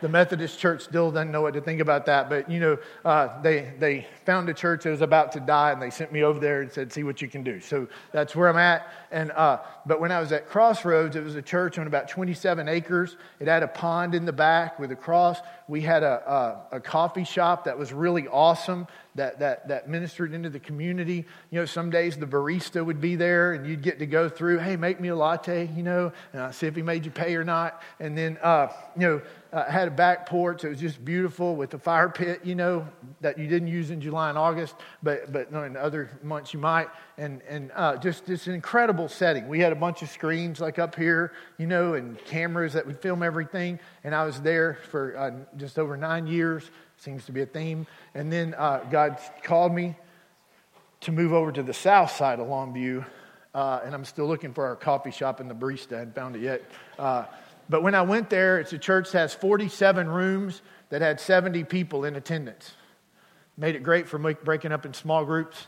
the 0.00 0.08
Methodist 0.08 0.58
church 0.58 0.82
still 0.82 1.10
doesn't 1.10 1.32
know 1.32 1.40
what 1.40 1.54
to 1.54 1.62
think 1.62 1.80
about 1.80 2.04
that. 2.06 2.28
But, 2.28 2.50
you 2.50 2.60
know, 2.60 2.78
uh, 3.06 3.40
they, 3.40 3.72
they 3.78 4.06
found 4.26 4.48
a 4.50 4.54
church 4.54 4.84
that 4.84 4.90
was 4.90 5.00
about 5.00 5.32
to 5.32 5.40
die 5.40 5.72
and 5.72 5.80
they 5.80 5.88
sent 5.88 6.12
me 6.12 6.22
over 6.22 6.38
there 6.38 6.60
and 6.60 6.70
said, 6.70 6.92
see 6.92 7.04
what 7.04 7.22
you 7.22 7.28
can 7.28 7.42
do. 7.42 7.58
So 7.58 7.88
that's 8.12 8.36
where 8.36 8.48
I'm 8.48 8.58
at. 8.58 8.86
And, 9.10 9.32
uh, 9.32 9.60
but 9.86 10.00
when 10.00 10.12
I 10.12 10.20
was 10.20 10.30
at 10.32 10.46
Crossroads, 10.46 11.16
it 11.16 11.24
was 11.24 11.36
a 11.36 11.42
church 11.42 11.78
on 11.78 11.86
about 11.86 12.08
27 12.08 12.68
acres. 12.68 13.16
It 13.40 13.48
had 13.48 13.62
a 13.62 13.68
pond 13.68 14.14
in 14.14 14.26
the 14.26 14.32
back 14.32 14.78
with 14.78 14.92
a 14.92 14.96
cross. 14.96 15.40
We 15.66 15.80
had 15.80 16.02
a, 16.02 16.66
a, 16.70 16.76
a 16.76 16.80
coffee 16.80 17.24
shop 17.24 17.64
that 17.64 17.78
was 17.78 17.92
really 17.92 18.28
awesome 18.28 18.86
that, 19.14 19.38
that, 19.38 19.68
that 19.68 19.88
ministered 19.88 20.34
into 20.34 20.50
the 20.50 20.58
community. 20.58 21.24
You 21.50 21.60
know, 21.60 21.64
some 21.64 21.90
days 21.90 22.16
the 22.16 22.26
barista 22.26 22.84
would 22.84 23.00
be 23.00 23.16
there 23.16 23.52
and 23.52 23.66
you'd 23.66 23.82
get 23.82 23.98
to 24.00 24.06
go 24.06 24.28
through, 24.28 24.58
hey, 24.58 24.76
make 24.76 25.00
me 25.00 25.08
a 25.08 25.16
latte, 25.16 25.70
you 25.74 25.82
know, 25.82 26.12
and 26.32 26.42
I 26.42 26.50
see 26.50 26.66
if 26.66 26.74
he 26.74 26.82
made 26.82 27.04
you 27.04 27.10
pay 27.10 27.36
or 27.36 27.44
not. 27.44 27.80
And 28.00 28.18
then, 28.18 28.38
uh, 28.42 28.68
you 28.96 29.02
know, 29.02 29.22
uh, 29.52 29.70
had 29.70 29.86
a 29.86 29.90
back 29.92 30.26
porch. 30.26 30.64
It 30.64 30.68
was 30.68 30.80
just 30.80 31.04
beautiful 31.04 31.54
with 31.54 31.72
a 31.74 31.78
fire 31.78 32.08
pit, 32.08 32.40
you 32.42 32.56
know, 32.56 32.88
that 33.20 33.38
you 33.38 33.46
didn't 33.46 33.68
use 33.68 33.90
in 33.90 34.00
July 34.00 34.28
and 34.28 34.36
August, 34.36 34.74
but, 35.00 35.32
but 35.32 35.48
in 35.50 35.76
other 35.76 36.10
months 36.24 36.52
you 36.52 36.58
might. 36.58 36.88
And, 37.16 37.40
and 37.48 37.70
uh, 37.76 37.96
just 37.98 38.26
this 38.26 38.48
incredible 38.48 39.08
setting. 39.08 39.46
We 39.46 39.60
had 39.60 39.70
a 39.70 39.76
bunch 39.76 40.02
of 40.02 40.10
screens 40.10 40.60
like 40.60 40.80
up 40.80 40.96
here, 40.96 41.32
you 41.56 41.68
know, 41.68 41.94
and 41.94 42.18
cameras 42.24 42.72
that 42.72 42.84
would 42.84 42.98
film 42.98 43.22
everything. 43.22 43.78
And 44.02 44.12
I 44.12 44.24
was 44.24 44.40
there 44.40 44.78
for 44.90 45.16
uh, 45.16 45.30
just 45.56 45.78
over 45.78 45.96
nine 45.96 46.26
years. 46.26 46.68
Seems 46.98 47.26
to 47.26 47.32
be 47.32 47.42
a 47.42 47.46
theme. 47.46 47.86
And 48.14 48.32
then 48.32 48.54
uh, 48.54 48.84
God 48.90 49.18
called 49.42 49.74
me 49.74 49.96
to 51.02 51.12
move 51.12 51.32
over 51.32 51.52
to 51.52 51.62
the 51.62 51.74
south 51.74 52.12
side 52.12 52.40
of 52.40 52.46
Longview. 52.46 53.04
Uh, 53.54 53.80
and 53.84 53.94
I'm 53.94 54.04
still 54.04 54.26
looking 54.26 54.52
for 54.52 54.66
our 54.66 54.76
coffee 54.76 55.10
shop 55.10 55.40
in 55.40 55.48
the 55.48 55.54
barista. 55.54 55.94
I 55.94 55.98
hadn't 56.00 56.14
found 56.14 56.36
it 56.36 56.42
yet. 56.42 56.62
Uh, 56.98 57.24
but 57.68 57.82
when 57.82 57.94
I 57.94 58.02
went 58.02 58.30
there, 58.30 58.58
it's 58.58 58.72
a 58.72 58.78
church 58.78 59.12
that 59.12 59.18
has 59.18 59.34
47 59.34 60.08
rooms 60.08 60.62
that 60.90 61.02
had 61.02 61.20
70 61.20 61.64
people 61.64 62.04
in 62.04 62.16
attendance. 62.16 62.72
Made 63.56 63.76
it 63.76 63.82
great 63.82 64.08
for 64.08 64.18
breaking 64.18 64.72
up 64.72 64.84
in 64.84 64.94
small 64.94 65.24
groups. 65.24 65.66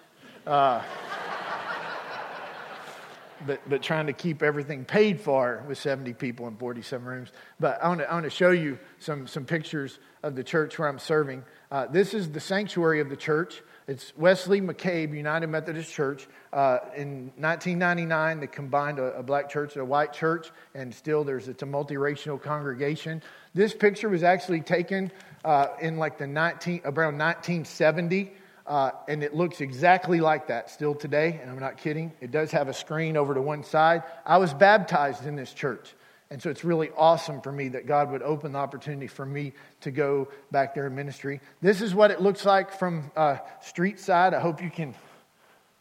But, 3.44 3.68
but 3.68 3.82
trying 3.82 4.06
to 4.06 4.12
keep 4.12 4.42
everything 4.42 4.84
paid 4.84 5.20
for 5.20 5.62
with 5.68 5.78
70 5.78 6.14
people 6.14 6.48
in 6.48 6.56
47 6.56 7.06
rooms. 7.06 7.32
But 7.60 7.82
I 7.82 7.88
want 7.88 8.00
to, 8.00 8.10
I 8.10 8.14
want 8.14 8.24
to 8.24 8.30
show 8.30 8.50
you 8.50 8.78
some, 8.98 9.26
some 9.26 9.44
pictures 9.44 9.98
of 10.22 10.36
the 10.36 10.44
church 10.44 10.78
where 10.78 10.88
I'm 10.88 10.98
serving. 10.98 11.44
Uh, 11.70 11.86
this 11.86 12.14
is 12.14 12.30
the 12.30 12.40
sanctuary 12.40 13.00
of 13.00 13.10
the 13.10 13.16
church. 13.16 13.62
It's 13.88 14.12
Wesley 14.16 14.60
McCabe 14.60 15.14
United 15.14 15.46
Methodist 15.46 15.92
Church. 15.92 16.26
Uh, 16.52 16.78
in 16.96 17.30
1999, 17.36 18.40
they 18.40 18.46
combined 18.48 18.98
a, 18.98 19.18
a, 19.18 19.22
black 19.22 19.48
church 19.48 19.74
and 19.74 19.82
a 19.82 19.84
white 19.84 20.12
church, 20.12 20.50
and 20.74 20.92
still 20.92 21.22
there's 21.22 21.46
it's 21.46 21.62
a 21.62 21.66
multiracial 21.66 22.40
congregation. 22.42 23.22
This 23.54 23.74
picture 23.74 24.08
was 24.08 24.24
actually 24.24 24.60
taken 24.62 25.12
uh, 25.44 25.68
in 25.80 25.98
like 25.98 26.18
the 26.18 26.26
19 26.26 26.80
around 26.84 27.18
1970. 27.18 28.32
Uh, 28.66 28.90
and 29.08 29.22
it 29.22 29.34
looks 29.34 29.60
exactly 29.60 30.20
like 30.20 30.48
that 30.48 30.70
still 30.70 30.94
today, 30.94 31.38
and 31.40 31.50
I'm 31.50 31.58
not 31.58 31.76
kidding. 31.76 32.12
It 32.20 32.32
does 32.32 32.50
have 32.50 32.68
a 32.68 32.74
screen 32.74 33.16
over 33.16 33.32
to 33.32 33.40
one 33.40 33.62
side. 33.62 34.02
I 34.24 34.38
was 34.38 34.52
baptized 34.52 35.26
in 35.26 35.36
this 35.36 35.52
church. 35.52 35.94
And 36.30 36.42
so 36.42 36.50
it's 36.50 36.64
really 36.64 36.90
awesome 36.96 37.40
for 37.40 37.52
me 37.52 37.68
that 37.68 37.86
God 37.86 38.10
would 38.10 38.22
open 38.22 38.52
the 38.52 38.58
opportunity 38.58 39.06
for 39.06 39.24
me 39.24 39.52
to 39.82 39.92
go 39.92 40.28
back 40.50 40.74
there 40.74 40.88
in 40.88 40.94
ministry. 40.96 41.40
This 41.62 41.80
is 41.80 41.94
what 41.94 42.10
it 42.10 42.20
looks 42.20 42.44
like 42.44 42.72
from 42.72 43.12
uh, 43.14 43.36
street 43.60 44.00
side. 44.00 44.34
I 44.34 44.40
hope 44.40 44.60
you 44.60 44.70
can 44.70 44.92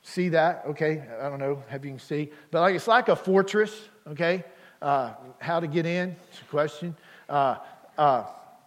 see 0.04 0.30
that. 0.30 0.64
Okay, 0.68 1.04
I 1.20 1.30
don't 1.30 1.40
know 1.40 1.64
if 1.72 1.84
you 1.84 1.90
can 1.90 2.00
see, 2.00 2.30
but 2.52 2.62
like 2.62 2.76
it's 2.76 2.88
like 2.88 3.10
a 3.10 3.16
fortress. 3.16 3.74
Okay, 4.08 4.44
uh, 4.84 5.14
how 5.40 5.60
to 5.60 5.66
get 5.66 5.88
in? 5.88 6.16
It's 6.30 6.42
a 6.42 6.46
question. 6.46 6.96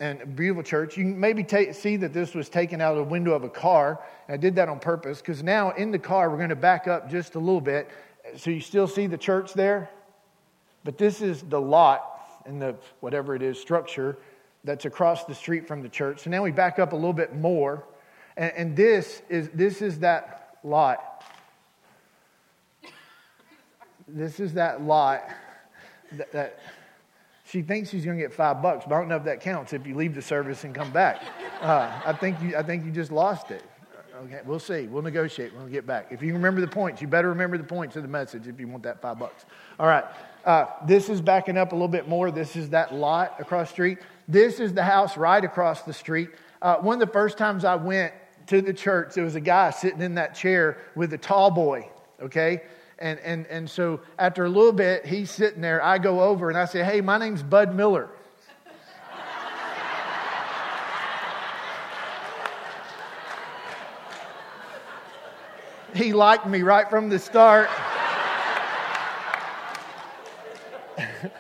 And 0.00 0.37
beautiful 0.37 0.62
church. 0.62 0.96
You 0.96 1.04
maybe 1.06 1.42
take, 1.42 1.74
see 1.74 1.96
that 1.96 2.12
this 2.12 2.32
was 2.32 2.48
taken 2.48 2.80
out 2.80 2.92
of 2.92 2.98
the 2.98 3.11
window 3.11 3.32
of 3.32 3.42
a 3.42 3.48
car. 3.48 4.00
And 4.28 4.34
I 4.34 4.37
did 4.37 4.54
that 4.54 4.68
on 4.68 4.78
purpose 4.78 5.18
because 5.18 5.42
now 5.42 5.70
in 5.72 5.90
the 5.90 5.98
car 5.98 6.30
we're 6.30 6.37
going 6.37 6.50
to 6.50 6.56
back 6.56 6.87
up 6.87 7.11
just 7.11 7.34
a 7.34 7.40
little 7.40 7.61
bit, 7.61 7.88
so 8.37 8.50
you 8.50 8.61
still 8.61 8.87
see 8.87 9.08
the 9.08 9.18
church 9.18 9.54
there. 9.54 9.90
But 10.84 10.98
this 10.98 11.20
is 11.20 11.42
the 11.42 11.61
lot 11.61 12.42
in 12.46 12.61
the 12.61 12.76
whatever 13.00 13.34
it 13.34 13.42
is 13.42 13.61
structure 13.61 14.16
that's 14.62 14.84
across 14.84 15.24
the 15.24 15.34
street 15.34 15.66
from 15.66 15.82
the 15.82 15.88
church. 15.88 16.20
So 16.20 16.30
now 16.30 16.42
we 16.44 16.52
back 16.52 16.78
up 16.78 16.92
a 16.92 16.96
little 16.96 17.12
bit 17.12 17.34
more, 17.34 17.84
and, 18.37 18.52
and 18.56 18.76
this 18.76 19.22
is 19.28 19.48
this 19.52 19.82
is 19.82 19.98
that 19.98 20.58
lot. 20.62 21.24
This 24.06 24.38
is 24.38 24.54
that 24.54 24.82
lot 24.82 25.28
that, 26.12 26.32
that 26.32 26.61
she 27.50 27.62
thinks 27.62 27.90
she's 27.90 28.04
going 28.04 28.16
to 28.16 28.22
get 28.22 28.32
five 28.32 28.61
bucks, 28.61 28.84
but 28.88 28.94
I 28.94 28.98
don't 28.98 29.08
know 29.08 29.16
if 29.16 29.24
that 29.24 29.40
counts 29.40 29.72
if 29.72 29.87
you 29.87 29.94
leave 29.94 30.14
the 30.14 30.22
service 30.22 30.64
and 30.64 30.74
come 30.74 30.90
back. 30.90 31.22
Uh, 31.61 31.90
I 32.04 32.12
think 32.12 32.40
you 32.42 32.56
I 32.56 32.62
think 32.62 32.84
you 32.84 32.90
just 32.90 33.11
lost 33.11 33.50
it. 33.50 33.62
Okay, 34.24 34.40
we'll 34.44 34.58
see. 34.58 34.88
We'll 34.88 35.02
negotiate 35.02 35.54
when 35.54 35.64
we 35.64 35.70
get 35.70 35.87
back. 35.87 36.08
If 36.11 36.22
you 36.22 36.32
remember 36.32 36.61
the 36.61 36.66
points, 36.66 37.00
you 37.00 37.06
better 37.06 37.28
remember 37.28 37.56
the 37.56 37.64
points 37.64 37.94
of 37.94 38.02
the 38.02 38.08
message 38.08 38.48
if 38.48 38.58
you 38.58 38.66
want 38.66 38.82
that 38.82 39.00
five 39.00 39.18
bucks. 39.18 39.46
All 39.78 39.87
right. 39.87 40.04
Uh, 40.44 40.66
this 40.87 41.08
is 41.08 41.20
backing 41.20 41.56
up 41.56 41.70
a 41.70 41.74
little 41.74 41.87
bit 41.87 42.08
more. 42.08 42.32
This 42.32 42.56
is 42.56 42.70
that 42.70 42.92
lot 42.92 43.37
across 43.38 43.70
street. 43.70 43.98
This 44.26 44.58
is 44.58 44.74
the 44.74 44.82
house 44.82 45.16
right 45.16 45.44
across 45.44 45.82
the 45.82 45.92
street. 45.92 46.30
Uh, 46.61 46.76
one 46.76 47.00
of 47.00 47.06
the 47.06 47.12
first 47.12 47.38
times 47.38 47.64
I 47.64 47.76
went 47.76 48.12
to 48.48 48.61
the 48.61 48.72
church, 48.72 49.14
there 49.14 49.24
was 49.24 49.37
a 49.37 49.40
guy 49.40 49.70
sitting 49.70 50.00
in 50.00 50.16
that 50.16 50.34
chair 50.34 50.78
with 50.96 51.12
a 51.12 51.18
tall 51.18 51.50
boy, 51.50 51.88
okay? 52.20 52.62
And, 53.00 53.20
and, 53.20 53.46
and 53.46 53.70
so 53.70 54.00
after 54.18 54.44
a 54.44 54.48
little 54.48 54.72
bit, 54.72 55.06
he's 55.06 55.30
sitting 55.30 55.61
there. 55.61 55.82
I 55.82 55.98
go 55.98 56.20
over 56.20 56.48
and 56.48 56.58
I 56.58 56.64
say, 56.64 56.82
Hey, 56.82 57.00
my 57.00 57.16
name's 57.16 57.42
Bud 57.42 57.74
Miller. 57.74 58.11
he 65.94 66.12
liked 66.12 66.46
me 66.46 66.62
right 66.62 66.88
from 66.90 67.08
the 67.08 67.18
start. 67.18 67.68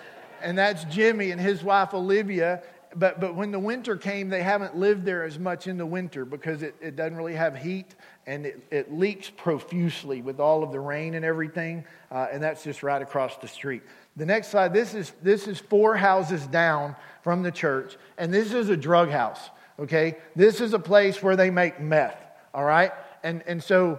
and 0.42 0.58
that's 0.58 0.84
Jimmy 0.84 1.30
and 1.30 1.40
his 1.40 1.62
wife 1.62 1.94
Olivia. 1.94 2.62
but, 2.96 3.20
but 3.20 3.34
when 3.34 3.50
the 3.50 3.58
winter 3.58 3.96
came, 3.96 4.28
they 4.28 4.42
haven't 4.42 4.76
lived 4.76 5.04
there 5.04 5.24
as 5.24 5.38
much 5.38 5.66
in 5.66 5.76
the 5.76 5.86
winter 5.86 6.24
because 6.24 6.62
it, 6.62 6.74
it 6.80 6.96
doesn't 6.96 7.16
really 7.16 7.34
have 7.34 7.56
heat 7.56 7.94
and 8.28 8.44
it, 8.44 8.62
it 8.70 8.92
leaks 8.92 9.30
profusely 9.30 10.20
with 10.20 10.38
all 10.38 10.62
of 10.62 10.70
the 10.70 10.78
rain 10.78 11.14
and 11.14 11.24
everything. 11.24 11.82
Uh, 12.12 12.26
and 12.30 12.42
that's 12.42 12.62
just 12.62 12.82
right 12.82 13.00
across 13.00 13.38
the 13.38 13.48
street. 13.48 13.82
The 14.16 14.26
next 14.26 14.48
slide, 14.48 14.74
this 14.74 14.92
is, 14.92 15.14
this 15.22 15.48
is 15.48 15.58
four 15.58 15.96
houses 15.96 16.46
down 16.46 16.94
from 17.22 17.42
the 17.42 17.50
church, 17.50 17.96
and 18.18 18.32
this 18.32 18.52
is 18.52 18.68
a 18.68 18.76
drug 18.76 19.10
house, 19.10 19.40
okay? 19.78 20.18
This 20.36 20.60
is 20.60 20.74
a 20.74 20.78
place 20.78 21.22
where 21.22 21.36
they 21.36 21.48
make 21.48 21.80
meth, 21.80 22.18
all 22.52 22.64
right? 22.64 22.92
And, 23.22 23.42
and 23.46 23.62
so 23.62 23.98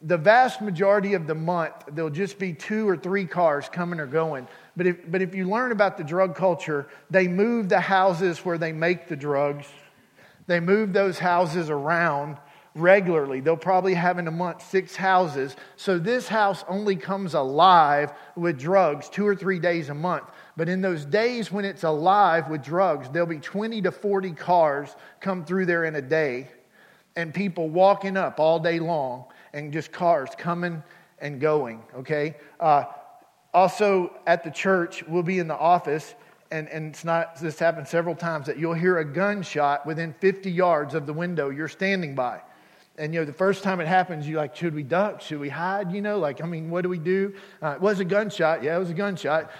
the 0.00 0.16
vast 0.16 0.62
majority 0.62 1.12
of 1.12 1.26
the 1.26 1.34
month, 1.34 1.74
there'll 1.92 2.08
just 2.08 2.38
be 2.38 2.54
two 2.54 2.88
or 2.88 2.96
three 2.96 3.26
cars 3.26 3.68
coming 3.70 4.00
or 4.00 4.06
going. 4.06 4.48
But 4.74 4.86
if, 4.86 5.10
but 5.10 5.20
if 5.20 5.34
you 5.34 5.50
learn 5.50 5.70
about 5.70 5.98
the 5.98 6.04
drug 6.04 6.34
culture, 6.34 6.86
they 7.10 7.28
move 7.28 7.68
the 7.68 7.80
houses 7.80 8.38
where 8.38 8.56
they 8.56 8.72
make 8.72 9.06
the 9.06 9.16
drugs, 9.16 9.66
they 10.46 10.60
move 10.60 10.94
those 10.94 11.18
houses 11.18 11.68
around 11.68 12.38
regularly. 12.76 13.40
They'll 13.40 13.56
probably 13.56 13.94
have 13.94 14.18
in 14.18 14.28
a 14.28 14.32
month 14.32 14.68
six 14.68 14.94
houses. 14.94 15.56
So 15.76 15.98
this 15.98 16.28
house 16.28 16.64
only 16.68 16.94
comes 16.94 17.34
alive 17.34 18.12
with 18.36 18.58
drugs 18.58 19.08
two 19.08 19.26
or 19.26 19.34
three 19.34 19.58
days 19.58 19.88
a 19.88 19.94
month. 19.94 20.24
But 20.56 20.68
in 20.68 20.80
those 20.80 21.04
days 21.04 21.50
when 21.50 21.64
it's 21.64 21.84
alive 21.84 22.48
with 22.48 22.62
drugs, 22.62 23.08
there'll 23.10 23.26
be 23.26 23.38
20 23.38 23.82
to 23.82 23.90
40 23.90 24.32
cars 24.32 24.94
come 25.20 25.44
through 25.44 25.66
there 25.66 25.84
in 25.84 25.96
a 25.96 26.02
day 26.02 26.48
and 27.16 27.32
people 27.32 27.68
walking 27.68 28.16
up 28.16 28.38
all 28.38 28.58
day 28.58 28.78
long 28.78 29.24
and 29.52 29.72
just 29.72 29.90
cars 29.90 30.30
coming 30.36 30.82
and 31.18 31.40
going, 31.40 31.82
okay? 31.94 32.36
Uh, 32.60 32.84
also, 33.54 34.12
at 34.26 34.44
the 34.44 34.50
church, 34.50 35.02
we'll 35.08 35.22
be 35.22 35.38
in 35.38 35.48
the 35.48 35.56
office, 35.56 36.14
and, 36.50 36.68
and 36.68 36.88
it's 36.88 37.04
not, 37.04 37.40
this 37.40 37.58
happened 37.58 37.88
several 37.88 38.14
times, 38.14 38.46
that 38.46 38.58
you'll 38.58 38.74
hear 38.74 38.98
a 38.98 39.04
gunshot 39.04 39.86
within 39.86 40.12
50 40.20 40.50
yards 40.50 40.94
of 40.94 41.06
the 41.06 41.12
window 41.14 41.48
you're 41.48 41.68
standing 41.68 42.14
by. 42.14 42.42
And, 42.98 43.12
you 43.12 43.20
know, 43.20 43.26
the 43.26 43.32
first 43.32 43.62
time 43.62 43.80
it 43.80 43.86
happens, 43.86 44.28
you're 44.28 44.40
like, 44.40 44.56
should 44.56 44.74
we 44.74 44.82
duck? 44.82 45.20
Should 45.20 45.38
we 45.38 45.48
hide? 45.48 45.92
You 45.92 46.00
know, 46.00 46.18
like, 46.18 46.42
I 46.42 46.46
mean, 46.46 46.70
what 46.70 46.82
do 46.82 46.88
we 46.88 46.98
do? 46.98 47.34
Uh, 47.62 47.72
it 47.72 47.80
was 47.80 48.00
a 48.00 48.04
gunshot. 48.04 48.62
Yeah, 48.62 48.76
it 48.76 48.78
was 48.78 48.90
a 48.90 48.94
gunshot. 48.94 49.50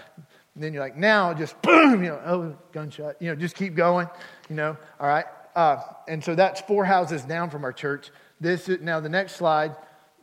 And 0.54 0.64
then 0.64 0.72
you're 0.72 0.82
like, 0.82 0.96
now 0.96 1.34
just 1.34 1.60
boom, 1.62 2.02
you 2.02 2.10
know, 2.10 2.20
oh, 2.24 2.56
gunshot. 2.72 3.20
You 3.20 3.28
know, 3.28 3.36
just 3.36 3.54
keep 3.54 3.74
going, 3.74 4.08
you 4.48 4.56
know, 4.56 4.76
all 4.98 5.06
right. 5.06 5.26
Uh, 5.54 5.82
and 6.08 6.22
so 6.24 6.34
that's 6.34 6.60
four 6.62 6.84
houses 6.84 7.22
down 7.24 7.50
from 7.50 7.64
our 7.64 7.72
church. 7.72 8.10
This 8.40 8.68
is, 8.68 8.80
now 8.80 9.00
the 9.00 9.08
next 9.08 9.36
slide 9.36 9.76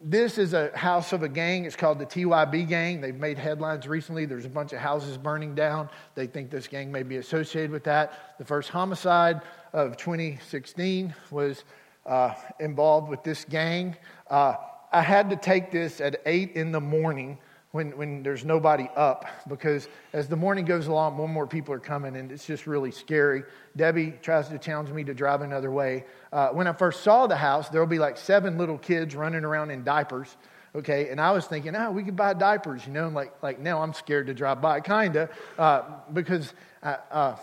this 0.03 0.37
is 0.37 0.53
a 0.53 0.69
house 0.77 1.13
of 1.13 1.23
a 1.23 1.29
gang. 1.29 1.63
It's 1.65 1.75
called 1.75 1.97
the 1.97 2.05
TYB 2.05 2.67
gang. 2.67 2.99
They've 2.99 3.15
made 3.15 3.37
headlines 3.37 3.87
recently. 3.87 4.25
There's 4.25 4.45
a 4.45 4.49
bunch 4.49 4.73
of 4.73 4.79
houses 4.79 5.17
burning 5.17 5.55
down. 5.55 5.89
They 6.13 6.27
think 6.27 6.51
this 6.51 6.67
gang 6.67 6.91
may 6.91 7.03
be 7.03 7.17
associated 7.17 7.71
with 7.71 7.85
that. 7.85 8.35
The 8.37 8.45
first 8.45 8.69
homicide 8.69 9.41
of 9.71 9.95
2016 9.95 11.15
was 11.31 11.63
uh, 12.05 12.33
involved 12.59 13.09
with 13.09 13.23
this 13.23 13.45
gang. 13.45 13.95
Uh, 14.29 14.55
I 14.91 15.01
had 15.01 15.29
to 15.31 15.35
take 15.35 15.71
this 15.71 16.01
at 16.01 16.21
8 16.25 16.51
in 16.55 16.71
the 16.71 16.81
morning 16.81 17.39
when, 17.71 17.97
when 17.97 18.21
there's 18.21 18.45
nobody 18.45 18.87
up 18.95 19.25
because 19.47 19.87
as 20.13 20.27
the 20.27 20.35
morning 20.35 20.63
goes 20.63 20.85
along, 20.85 21.15
more 21.15 21.25
and 21.25 21.33
more 21.33 21.47
people 21.47 21.73
are 21.73 21.79
coming 21.79 22.15
and 22.15 22.31
it's 22.31 22.45
just 22.45 22.67
really 22.67 22.91
scary. 22.91 23.43
Debbie 23.75 24.13
tries 24.21 24.47
to 24.49 24.59
challenge 24.59 24.91
me 24.91 25.03
to 25.03 25.13
drive 25.15 25.41
another 25.41 25.71
way. 25.71 26.05
Uh, 26.31 26.49
when 26.49 26.67
I 26.67 26.73
first 26.73 27.01
saw 27.01 27.25
the 27.25 27.35
house, 27.35 27.69
there'll 27.69 27.87
be 27.87 27.97
like 27.97 28.17
seven 28.17 28.59
little 28.59 28.77
kids 28.77 29.15
running 29.15 29.43
around 29.43 29.71
in 29.71 29.83
diapers. 29.83 30.37
Okay, 30.75 31.09
and 31.09 31.21
I 31.21 31.31
was 31.31 31.45
thinking, 31.45 31.75
oh, 31.75 31.91
we 31.91 32.03
could 32.03 32.15
buy 32.15 32.33
diapers, 32.33 32.85
you 32.85 32.93
know, 32.93 33.05
and 33.05 33.15
like, 33.15 33.31
like 33.43 33.59
now 33.59 33.81
I'm 33.81 33.93
scared 33.93 34.27
to 34.27 34.33
drive 34.33 34.59
by, 34.59 34.79
kind 34.79 35.15
of, 35.15 35.29
uh, 35.57 35.81
because 36.11 36.51
I, 36.81 36.97
uh, 37.11 37.35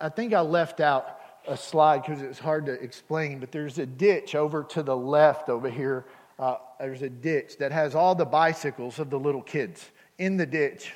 I 0.00 0.08
think 0.08 0.34
I 0.34 0.40
left 0.40 0.80
out 0.80 1.20
a 1.48 1.56
slide 1.56 2.02
because 2.02 2.22
it's 2.22 2.38
hard 2.38 2.66
to 2.66 2.72
explain, 2.72 3.38
but 3.38 3.52
there's 3.52 3.78
a 3.78 3.86
ditch 3.86 4.34
over 4.34 4.64
to 4.64 4.82
the 4.82 4.96
left 4.96 5.48
over 5.48 5.70
here 5.70 6.04
uh, 6.38 6.56
there's 6.78 7.02
a 7.02 7.08
ditch 7.08 7.56
that 7.58 7.72
has 7.72 7.94
all 7.94 8.14
the 8.14 8.24
bicycles 8.24 8.98
of 8.98 9.10
the 9.10 9.18
little 9.18 9.42
kids 9.42 9.90
in 10.18 10.36
the 10.36 10.46
ditch, 10.46 10.92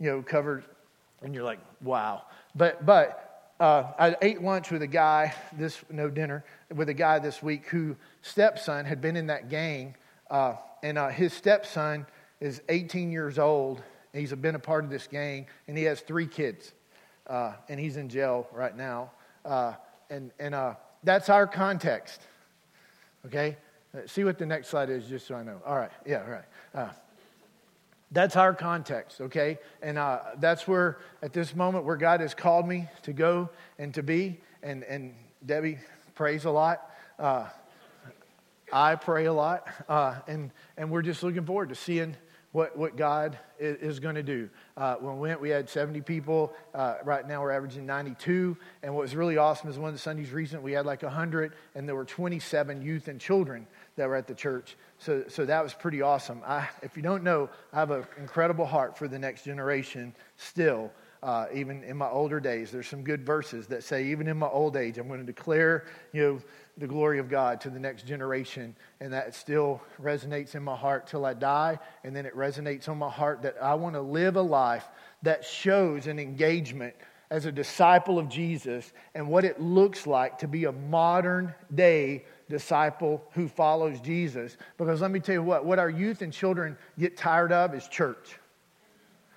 you 0.00 0.10
know, 0.10 0.22
covered. 0.22 0.64
And 1.22 1.34
you're 1.34 1.44
like, 1.44 1.60
wow. 1.82 2.22
But, 2.54 2.84
but 2.86 3.52
uh, 3.60 3.92
I 3.98 4.16
ate 4.22 4.42
lunch 4.42 4.70
with 4.70 4.82
a 4.82 4.86
guy, 4.86 5.34
this, 5.52 5.78
no 5.90 6.08
dinner, 6.08 6.44
with 6.74 6.88
a 6.88 6.94
guy 6.94 7.18
this 7.18 7.42
week 7.42 7.66
whose 7.66 7.96
stepson 8.22 8.86
had 8.86 9.00
been 9.00 9.16
in 9.16 9.26
that 9.26 9.50
gang. 9.50 9.96
Uh, 10.30 10.54
and 10.82 10.96
uh, 10.96 11.08
his 11.08 11.32
stepson 11.32 12.06
is 12.40 12.62
18 12.68 13.12
years 13.12 13.38
old. 13.38 13.82
He's 14.14 14.32
been 14.32 14.54
a 14.54 14.60
part 14.60 14.84
of 14.84 14.90
this 14.90 15.06
gang, 15.06 15.46
and 15.68 15.76
he 15.76 15.84
has 15.84 16.00
three 16.00 16.26
kids. 16.26 16.72
Uh, 17.26 17.52
and 17.68 17.80
he's 17.80 17.96
in 17.96 18.08
jail 18.08 18.46
right 18.52 18.76
now. 18.76 19.10
Uh, 19.44 19.74
and 20.10 20.30
and 20.38 20.54
that's 21.02 21.28
our 21.28 21.46
context. 21.46 22.20
Okay? 23.26 23.56
Uh, 23.94 24.00
see 24.06 24.24
what 24.24 24.38
the 24.38 24.46
next 24.46 24.68
slide 24.68 24.90
is, 24.90 25.06
just 25.06 25.26
so 25.26 25.34
I 25.34 25.42
know. 25.42 25.60
All 25.64 25.76
right, 25.76 25.90
yeah, 26.04 26.28
right. 26.28 26.44
Uh, 26.74 26.88
that's 28.10 28.36
our 28.36 28.54
context, 28.54 29.20
okay? 29.20 29.58
And 29.82 29.98
uh, 29.98 30.20
that's 30.38 30.68
where, 30.68 30.98
at 31.22 31.32
this 31.32 31.54
moment, 31.54 31.84
where 31.84 31.96
God 31.96 32.20
has 32.20 32.34
called 32.34 32.66
me 32.66 32.88
to 33.02 33.12
go 33.12 33.50
and 33.78 33.92
to 33.94 34.02
be. 34.02 34.40
And, 34.62 34.84
and 34.84 35.14
Debbie 35.44 35.78
prays 36.14 36.44
a 36.44 36.50
lot. 36.50 36.90
Uh, 37.18 37.46
I 38.72 38.94
pray 38.94 39.26
a 39.26 39.32
lot. 39.32 39.66
Uh, 39.88 40.16
and, 40.28 40.50
and 40.76 40.90
we're 40.90 41.02
just 41.02 41.22
looking 41.22 41.44
forward 41.44 41.70
to 41.70 41.74
seeing 41.74 42.16
what, 42.54 42.78
what 42.78 42.96
God 42.96 43.36
is, 43.58 43.98
going 43.98 44.14
to 44.14 44.22
do. 44.22 44.48
Uh, 44.76 44.94
when 45.00 45.16
we 45.16 45.28
went, 45.28 45.40
we 45.40 45.50
had 45.50 45.68
70 45.68 46.02
people. 46.02 46.52
Uh, 46.72 46.94
right 47.02 47.26
now, 47.26 47.42
we're 47.42 47.50
averaging 47.50 47.84
92. 47.84 48.56
And 48.84 48.94
what 48.94 49.00
was 49.00 49.16
really 49.16 49.36
awesome 49.36 49.68
is 49.68 49.76
one 49.76 49.88
of 49.88 49.94
the 49.94 49.98
Sundays 49.98 50.30
recent, 50.30 50.62
we 50.62 50.70
had 50.70 50.86
like 50.86 51.02
100, 51.02 51.52
and 51.74 51.88
there 51.88 51.96
were 51.96 52.04
27 52.04 52.80
youth 52.80 53.08
and 53.08 53.20
children 53.20 53.66
that 53.96 54.08
were 54.08 54.14
at 54.14 54.28
the 54.28 54.36
church. 54.36 54.76
So, 54.98 55.24
so 55.26 55.44
that 55.44 55.64
was 55.64 55.74
pretty 55.74 56.00
awesome. 56.00 56.42
I, 56.46 56.68
if 56.80 56.96
you 56.96 57.02
don't 57.02 57.24
know, 57.24 57.50
I 57.72 57.80
have 57.80 57.90
an 57.90 58.04
incredible 58.18 58.66
heart 58.66 58.96
for 58.96 59.08
the 59.08 59.18
next 59.18 59.44
generation 59.44 60.14
still. 60.36 60.92
Uh, 61.24 61.46
even 61.52 61.82
in 61.82 61.96
my 61.96 62.08
older 62.08 62.38
days, 62.38 62.70
there's 62.70 62.86
some 62.86 63.02
good 63.02 63.26
verses 63.26 63.66
that 63.66 63.82
say, 63.82 64.04
even 64.04 64.28
in 64.28 64.36
my 64.36 64.46
old 64.46 64.76
age, 64.76 64.96
I'm 64.96 65.08
going 65.08 65.18
to 65.18 65.26
declare, 65.26 65.86
you 66.12 66.22
know, 66.22 66.40
the 66.76 66.86
glory 66.86 67.18
of 67.18 67.28
God 67.28 67.60
to 67.62 67.70
the 67.70 67.78
next 67.78 68.06
generation. 68.06 68.76
And 69.00 69.12
that 69.12 69.34
still 69.34 69.80
resonates 70.02 70.54
in 70.54 70.62
my 70.62 70.76
heart 70.76 71.06
till 71.06 71.24
I 71.24 71.34
die. 71.34 71.78
And 72.02 72.14
then 72.14 72.26
it 72.26 72.36
resonates 72.36 72.88
on 72.88 72.98
my 72.98 73.10
heart 73.10 73.42
that 73.42 73.56
I 73.62 73.74
want 73.74 73.94
to 73.94 74.00
live 74.00 74.36
a 74.36 74.42
life 74.42 74.88
that 75.22 75.44
shows 75.44 76.06
an 76.06 76.18
engagement 76.18 76.94
as 77.30 77.46
a 77.46 77.52
disciple 77.52 78.18
of 78.18 78.28
Jesus 78.28 78.92
and 79.14 79.28
what 79.28 79.44
it 79.44 79.60
looks 79.60 80.06
like 80.06 80.38
to 80.38 80.48
be 80.48 80.64
a 80.64 80.72
modern 80.72 81.54
day 81.74 82.24
disciple 82.48 83.24
who 83.32 83.48
follows 83.48 84.00
Jesus. 84.00 84.56
Because 84.76 85.00
let 85.00 85.10
me 85.10 85.20
tell 85.20 85.34
you 85.34 85.42
what, 85.42 85.64
what 85.64 85.78
our 85.78 85.90
youth 85.90 86.22
and 86.22 86.32
children 86.32 86.76
get 86.98 87.16
tired 87.16 87.52
of 87.52 87.74
is 87.74 87.88
church. 87.88 88.38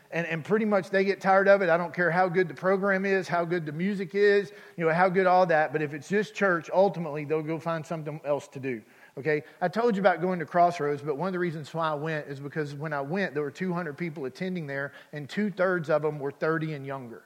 And, 0.09 0.25
and 0.27 0.43
pretty 0.43 0.63
much 0.63 0.89
they 0.89 1.03
get 1.03 1.19
tired 1.19 1.49
of 1.49 1.61
it. 1.61 1.69
I 1.69 1.75
don't 1.75 1.93
care 1.93 2.09
how 2.09 2.29
good 2.29 2.47
the 2.47 2.53
program 2.53 3.05
is, 3.05 3.27
how 3.27 3.43
good 3.43 3.65
the 3.65 3.73
music 3.73 4.15
is, 4.15 4.53
you 4.77 4.85
know, 4.85 4.93
how 4.93 5.09
good 5.09 5.27
all 5.27 5.45
that. 5.47 5.73
But 5.73 5.81
if 5.81 5.93
it's 5.93 6.07
just 6.07 6.33
church, 6.33 6.69
ultimately 6.73 7.25
they'll 7.25 7.41
go 7.41 7.59
find 7.59 7.85
something 7.85 8.21
else 8.23 8.47
to 8.49 8.59
do. 8.59 8.81
Okay? 9.17 9.43
I 9.61 9.67
told 9.67 9.95
you 9.95 10.01
about 10.01 10.21
going 10.21 10.39
to 10.39 10.45
Crossroads, 10.45 11.01
but 11.01 11.17
one 11.17 11.27
of 11.27 11.33
the 11.33 11.39
reasons 11.39 11.73
why 11.73 11.89
I 11.89 11.95
went 11.95 12.27
is 12.27 12.39
because 12.39 12.75
when 12.75 12.93
I 12.93 13.01
went, 13.01 13.33
there 13.33 13.43
were 13.43 13.51
200 13.51 13.97
people 13.97 14.25
attending 14.25 14.67
there, 14.67 14.93
and 15.11 15.27
two 15.27 15.49
thirds 15.49 15.89
of 15.89 16.03
them 16.03 16.19
were 16.19 16.31
30 16.31 16.73
and 16.73 16.85
younger. 16.85 17.23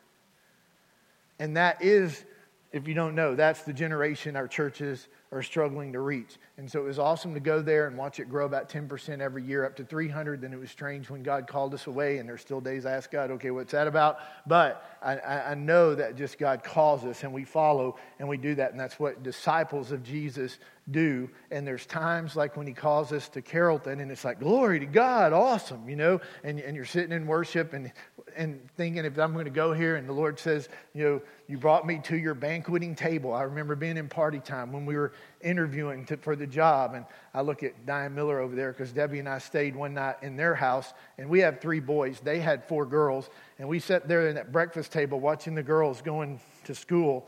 And 1.40 1.58
that 1.58 1.82
is, 1.82 2.24
if 2.72 2.88
you 2.88 2.94
don't 2.94 3.16
know, 3.16 3.36
that's 3.36 3.64
the 3.64 3.74
generation 3.74 4.36
our 4.36 4.48
churches 4.48 5.08
are 5.34 5.42
struggling 5.42 5.94
to 5.94 6.00
reach. 6.00 6.38
And 6.58 6.70
so 6.70 6.82
it 6.82 6.86
was 6.86 7.00
awesome 7.00 7.34
to 7.34 7.40
go 7.40 7.62
there 7.62 7.88
and 7.88 7.98
watch 7.98 8.20
it 8.20 8.30
grow 8.30 8.46
about 8.46 8.70
10% 8.70 9.20
every 9.20 9.44
year 9.44 9.66
up 9.66 9.76
to 9.78 9.84
300. 9.84 10.42
Then 10.42 10.54
it 10.54 10.60
was 10.60 10.72
strange 10.72 11.10
when 11.10 11.24
God 11.24 11.48
called 11.48 11.74
us 11.74 11.88
away, 11.88 12.18
and 12.18 12.28
there's 12.28 12.42
still 12.42 12.60
days 12.60 12.86
I 12.86 12.92
ask 12.92 13.10
God, 13.12 13.32
okay, 13.32 13.52
what's 13.52 13.72
that 13.72 13.88
about? 13.88 14.20
But 14.46 14.86
I, 15.02 15.20
I 15.20 15.56
know 15.56 15.96
that 15.96 16.16
just 16.16 16.38
God 16.38 16.64
calls 16.64 17.06
us 17.06 17.24
and 17.24 17.34
we 17.34 17.46
follow 17.46 17.98
and 18.20 18.28
we 18.28 18.38
do 18.38 18.56
that. 18.56 18.72
And 18.72 18.80
that's 18.80 19.00
what 19.00 19.24
disciples 19.24 19.92
of 19.92 20.04
Jesus 20.04 20.58
do. 20.90 21.30
And 21.50 21.66
there's 21.66 21.86
times 21.86 22.36
like 22.36 22.58
when 22.58 22.68
he 22.68 22.74
calls 22.74 23.12
us 23.12 23.30
to 23.30 23.42
Carrollton 23.42 24.00
and 24.00 24.12
it's 24.12 24.26
like, 24.26 24.40
glory 24.40 24.80
to 24.80 24.86
God, 24.86 25.34
awesome, 25.34 25.88
you 25.90 25.96
know, 25.96 26.20
and, 26.44 26.60
and 26.60 26.76
you're 26.76 26.86
sitting 26.86 27.12
in 27.12 27.28
worship 27.28 27.74
and, 27.74 27.92
and 28.36 28.62
thinking 28.76 29.06
if 29.06 29.18
I'm 29.18 29.34
going 29.34 29.46
to 29.46 29.52
go 29.52 29.74
here 29.74 29.96
and 29.96 30.08
the 30.08 30.14
Lord 30.14 30.40
says, 30.40 30.70
you 30.94 31.04
know, 31.04 31.22
you 31.52 31.58
brought 31.58 31.86
me 31.86 32.00
to 32.06 32.18
your 32.18 32.34
banqueting 32.34 32.96
table. 32.96 33.34
I 33.34 33.42
remember 33.42 33.76
being 33.76 33.98
in 33.98 34.08
party 34.08 34.40
time 34.40 34.72
when 34.72 34.86
we 34.86 34.96
were 34.96 35.12
interviewing 35.42 36.06
to, 36.06 36.16
for 36.16 36.38
the 36.38 36.48
job. 36.48 36.94
And 36.94 37.04
I 37.34 37.42
look 37.42 37.62
at 37.62 37.86
Diane 37.86 38.16
Miller 38.16 38.40
over 38.40 38.56
there 38.56 38.72
because 38.72 38.94
Debbie 38.94 39.20
and 39.20 39.28
I 39.28 39.40
stayed 39.40 39.76
one 39.76 39.94
night 39.94 40.16
in 40.22 40.38
their 40.38 40.56
house 40.56 40.94
and 41.18 41.28
we 41.28 41.42
have 41.42 41.60
three 41.60 41.82
boys. 41.82 42.22
They 42.22 42.40
had 42.40 42.64
four 42.64 42.86
girls. 42.86 43.30
And 43.60 43.68
we 43.68 43.80
sat 43.80 44.08
there 44.08 44.30
in 44.30 44.36
that 44.36 44.54
breakfast 44.54 44.94
table 44.94 45.20
watching 45.20 45.54
the 45.54 45.62
girls 45.62 46.02
going 46.02 46.40
to 46.64 46.74
school. 46.74 47.28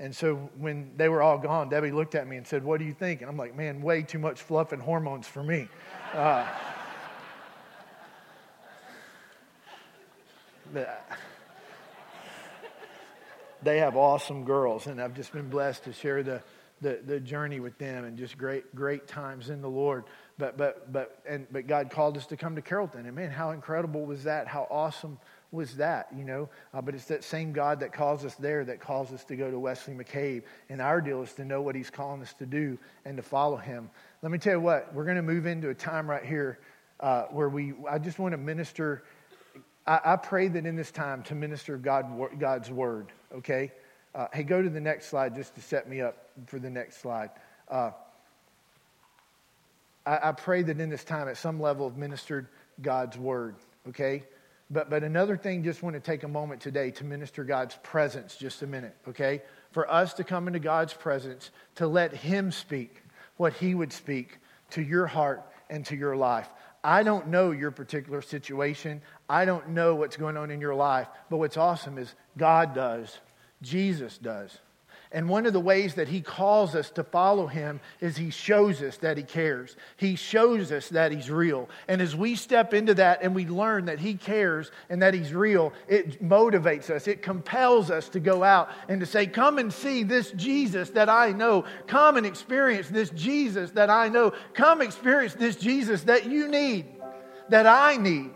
And 0.00 0.12
so 0.12 0.50
when 0.58 0.90
they 0.96 1.08
were 1.08 1.22
all 1.22 1.38
gone, 1.38 1.68
Debbie 1.68 1.92
looked 1.92 2.16
at 2.16 2.26
me 2.26 2.38
and 2.38 2.46
said, 2.46 2.64
What 2.64 2.80
do 2.80 2.84
you 2.84 2.92
think? 2.92 3.20
And 3.20 3.30
I'm 3.30 3.36
like, 3.36 3.54
Man, 3.54 3.82
way 3.82 4.02
too 4.02 4.18
much 4.18 4.40
fluff 4.40 4.72
and 4.72 4.82
hormones 4.82 5.28
for 5.28 5.44
me. 5.44 5.68
Uh, 6.12 6.44
they 13.62 13.78
have 13.78 13.96
awesome 13.96 14.44
girls, 14.44 14.86
and 14.86 15.00
I've 15.00 15.14
just 15.14 15.32
been 15.32 15.48
blessed 15.48 15.84
to 15.84 15.92
share 15.92 16.22
the, 16.22 16.42
the, 16.80 17.00
the 17.04 17.20
journey 17.20 17.60
with 17.60 17.78
them 17.78 18.04
and 18.04 18.16
just 18.16 18.38
great, 18.38 18.74
great 18.74 19.06
times 19.06 19.50
in 19.50 19.60
the 19.60 19.68
Lord. 19.68 20.04
But, 20.38 20.56
but, 20.56 20.90
but, 20.92 21.18
and, 21.28 21.46
but 21.50 21.66
God 21.66 21.90
called 21.90 22.16
us 22.16 22.26
to 22.26 22.36
come 22.36 22.56
to 22.56 22.62
Carrollton. 22.62 23.06
And 23.06 23.14
man, 23.14 23.30
how 23.30 23.50
incredible 23.50 24.06
was 24.06 24.24
that? 24.24 24.46
How 24.46 24.66
awesome 24.70 25.18
was 25.52 25.76
that, 25.76 26.08
you 26.16 26.24
know? 26.24 26.48
Uh, 26.72 26.80
but 26.80 26.94
it's 26.94 27.06
that 27.06 27.24
same 27.24 27.52
God 27.52 27.80
that 27.80 27.92
calls 27.92 28.24
us 28.24 28.34
there 28.36 28.64
that 28.64 28.80
calls 28.80 29.12
us 29.12 29.22
to 29.24 29.36
go 29.36 29.50
to 29.50 29.58
Wesley 29.58 29.94
McCabe. 29.94 30.44
And 30.68 30.80
our 30.80 31.00
deal 31.00 31.22
is 31.22 31.32
to 31.34 31.44
know 31.44 31.60
what 31.60 31.74
he's 31.74 31.90
calling 31.90 32.22
us 32.22 32.32
to 32.34 32.46
do 32.46 32.78
and 33.04 33.16
to 33.16 33.22
follow 33.22 33.56
him. 33.56 33.90
Let 34.22 34.32
me 34.32 34.38
tell 34.38 34.54
you 34.54 34.60
what, 34.60 34.94
we're 34.94 35.04
going 35.04 35.16
to 35.16 35.22
move 35.22 35.46
into 35.46 35.68
a 35.68 35.74
time 35.74 36.08
right 36.08 36.24
here 36.24 36.58
uh, 37.00 37.24
where 37.24 37.48
we, 37.48 37.74
I 37.88 37.98
just 37.98 38.18
want 38.18 38.32
to 38.32 38.38
minister. 38.38 39.02
I, 39.90 40.12
I, 40.12 40.16
pray 40.16 40.46
that 40.46 40.66
in 40.66 40.76
this 40.76 40.92
time 40.92 41.24
to 41.24 41.34
minister 41.34 41.76
God, 41.76 42.06
God's 42.38 42.70
word, 42.70 43.08
okay? 43.34 43.72
Uh, 44.14 44.28
hey, 44.32 44.44
go 44.44 44.62
to 44.62 44.70
the 44.70 44.80
next 44.80 45.06
slide 45.06 45.34
just 45.34 45.56
to 45.56 45.60
set 45.60 45.88
me 45.88 46.00
up 46.00 46.28
for 46.46 46.60
the 46.60 46.70
next 46.70 47.00
slide. 47.00 47.30
Uh, 47.68 47.90
I, 50.06 50.28
I 50.28 50.32
pray 50.32 50.62
that 50.62 50.78
in 50.78 50.90
this 50.90 51.02
time, 51.02 51.26
at 51.26 51.36
some 51.38 51.58
level, 51.58 51.88
have 51.88 51.98
ministered 51.98 52.46
God's 52.80 53.18
word, 53.18 53.56
okay? 53.88 54.22
But, 54.70 54.90
but 54.90 55.02
another 55.02 55.36
thing, 55.36 55.64
just 55.64 55.82
want 55.82 55.94
to 55.94 56.00
take 56.00 56.22
a 56.22 56.28
moment 56.28 56.60
today 56.60 56.92
to 56.92 57.04
minister 57.04 57.42
God's 57.42 57.76
presence 57.82 58.36
just 58.36 58.62
a 58.62 58.68
minute, 58.68 58.94
okay? 59.08 59.42
For 59.72 59.90
us 59.90 60.14
to 60.14 60.24
come 60.24 60.46
into 60.46 60.60
God's 60.60 60.94
presence, 60.94 61.50
to 61.74 61.88
let 61.88 62.14
Him 62.14 62.52
speak 62.52 63.02
what 63.38 63.54
He 63.54 63.74
would 63.74 63.92
speak 63.92 64.38
to 64.70 64.82
your 64.82 65.08
heart 65.08 65.42
and 65.68 65.84
to 65.86 65.96
your 65.96 66.14
life. 66.14 66.48
I 66.82 67.02
don't 67.02 67.28
know 67.28 67.50
your 67.50 67.70
particular 67.70 68.22
situation. 68.22 69.02
I 69.28 69.44
don't 69.44 69.70
know 69.70 69.94
what's 69.94 70.16
going 70.16 70.36
on 70.36 70.50
in 70.50 70.60
your 70.60 70.74
life. 70.74 71.08
But 71.28 71.36
what's 71.36 71.56
awesome 71.56 71.98
is 71.98 72.14
God 72.36 72.74
does, 72.74 73.18
Jesus 73.62 74.16
does. 74.18 74.56
And 75.12 75.28
one 75.28 75.44
of 75.44 75.52
the 75.52 75.60
ways 75.60 75.94
that 75.94 76.06
he 76.06 76.20
calls 76.20 76.76
us 76.76 76.90
to 76.90 77.02
follow 77.02 77.48
him 77.48 77.80
is 78.00 78.16
he 78.16 78.30
shows 78.30 78.80
us 78.80 78.96
that 78.98 79.16
he 79.16 79.24
cares. 79.24 79.76
He 79.96 80.14
shows 80.14 80.70
us 80.70 80.88
that 80.90 81.10
he's 81.10 81.28
real. 81.28 81.68
And 81.88 82.00
as 82.00 82.14
we 82.14 82.36
step 82.36 82.72
into 82.74 82.94
that 82.94 83.20
and 83.22 83.34
we 83.34 83.44
learn 83.44 83.86
that 83.86 83.98
he 83.98 84.14
cares 84.14 84.70
and 84.88 85.02
that 85.02 85.12
he's 85.12 85.34
real, 85.34 85.72
it 85.88 86.22
motivates 86.22 86.90
us. 86.90 87.08
It 87.08 87.22
compels 87.22 87.90
us 87.90 88.08
to 88.10 88.20
go 88.20 88.44
out 88.44 88.70
and 88.88 89.00
to 89.00 89.06
say, 89.06 89.26
Come 89.26 89.58
and 89.58 89.72
see 89.72 90.04
this 90.04 90.30
Jesus 90.32 90.90
that 90.90 91.08
I 91.08 91.32
know. 91.32 91.64
Come 91.88 92.16
and 92.16 92.24
experience 92.24 92.88
this 92.88 93.10
Jesus 93.10 93.72
that 93.72 93.90
I 93.90 94.08
know. 94.08 94.32
Come 94.54 94.80
experience 94.80 95.34
this 95.34 95.56
Jesus 95.56 96.02
that 96.02 96.30
you 96.30 96.46
need, 96.46 96.86
that 97.48 97.66
I 97.66 97.96
need. 97.96 98.30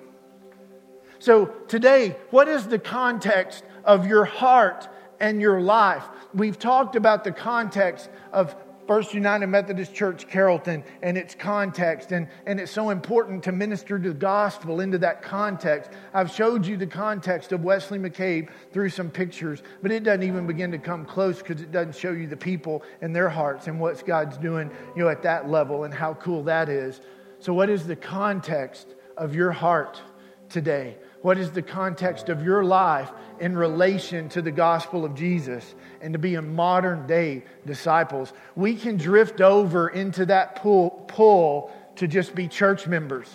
So 1.21 1.47
today, 1.69 2.17
what 2.31 2.49
is 2.49 2.67
the 2.67 2.81
context 2.81 3.63
of 3.85 4.07
your 4.07 4.25
heart 4.25 4.89
and 5.21 5.41
your 5.41 5.61
life? 5.61 6.05
we've 6.35 6.59
talked 6.59 6.97
about 6.97 7.25
the 7.25 7.33
context 7.33 8.11
of 8.33 8.55
First 8.87 9.15
United 9.15 9.47
Methodist 9.47 9.95
Church 9.95 10.29
Carrollton 10.29 10.85
and 11.01 11.17
its 11.17 11.35
context, 11.35 12.13
and, 12.13 12.29
and 12.45 12.61
it's 12.61 12.71
so 12.71 12.91
important 12.91 13.43
to 13.45 13.53
minister 13.53 13.99
the 13.99 14.13
gospel 14.13 14.81
into 14.81 14.99
that 14.99 15.23
context. 15.23 15.91
I've 16.13 16.31
showed 16.31 16.67
you 16.67 16.77
the 16.77 16.87
context 16.87 17.53
of 17.53 17.65
Wesley 17.65 17.99
McCabe 17.99 18.51
through 18.73 18.91
some 18.91 19.09
pictures, 19.09 19.63
but 19.81 19.91
it 19.91 20.03
doesn't 20.03 20.23
even 20.23 20.47
begin 20.47 20.71
to 20.73 20.79
come 20.79 21.07
close 21.07 21.39
because 21.39 21.63
it 21.63 21.73
doesn't 21.73 21.97
show 21.97 22.13
you 22.13 22.27
the 22.27 22.37
people 22.37 22.83
and 23.01 23.17
their 23.17 23.31
hearts 23.31 23.69
and 23.69 23.81
what 23.81 24.05
God's 24.05 24.37
doing 24.37 24.71
you 24.95 25.05
know, 25.05 25.09
at 25.09 25.23
that 25.23 25.49
level 25.49 25.85
and 25.85 25.95
how 25.95 26.13
cool 26.15 26.43
that 26.43 26.69
is. 26.69 27.01
So, 27.39 27.55
what 27.55 27.71
is 27.71 27.87
the 27.87 27.97
context 27.97 28.89
of 29.17 29.35
your 29.35 29.53
heart 29.53 30.03
today? 30.51 30.99
What 31.25 31.39
is 31.39 31.53
the 31.53 31.63
context 31.63 32.29
of 32.29 32.45
your 32.45 32.63
life 32.63 33.11
in 33.41 33.57
relation 33.57 34.29
to 34.29 34.43
the 34.43 34.51
gospel 34.51 35.07
of 35.07 35.15
Jesus 35.15 35.75
and 36.03 36.13
to 36.13 36.19
be 36.19 36.35
a 36.35 36.43
modern 36.43 37.07
day 37.07 37.45
disciples? 37.65 38.35
We 38.55 38.77
can 38.77 38.99
drift 38.99 39.41
over 39.41 39.89
into 39.89 40.27
that 40.27 40.57
pull, 40.57 40.91
pull 41.09 41.73
to 41.97 42.07
just 42.07 42.35
be 42.35 42.47
church 42.47 42.87
members 42.87 43.35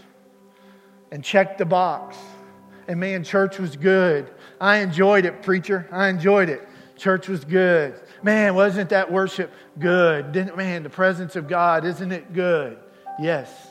and 1.11 1.23
check 1.23 1.57
the 1.57 1.65
box. 1.65 2.15
And 2.87 2.99
man, 2.99 3.23
church 3.23 3.57
was 3.57 3.75
good. 3.75 4.29
I 4.61 4.77
enjoyed 4.77 5.25
it, 5.25 5.41
preacher. 5.41 5.87
I 5.91 6.09
enjoyed 6.09 6.49
it. 6.49 6.69
Church 6.95 7.27
was 7.27 7.43
good. 7.43 7.99
Man, 8.21 8.53
wasn't 8.53 8.91
that 8.91 9.11
worship 9.11 9.51
good? 9.79 10.31
Didn't, 10.31 10.55
man, 10.55 10.83
the 10.83 10.91
presence 10.91 11.35
of 11.35 11.47
God, 11.47 11.85
isn't 11.85 12.11
it 12.11 12.33
good? 12.33 12.77
Yes. 13.19 13.68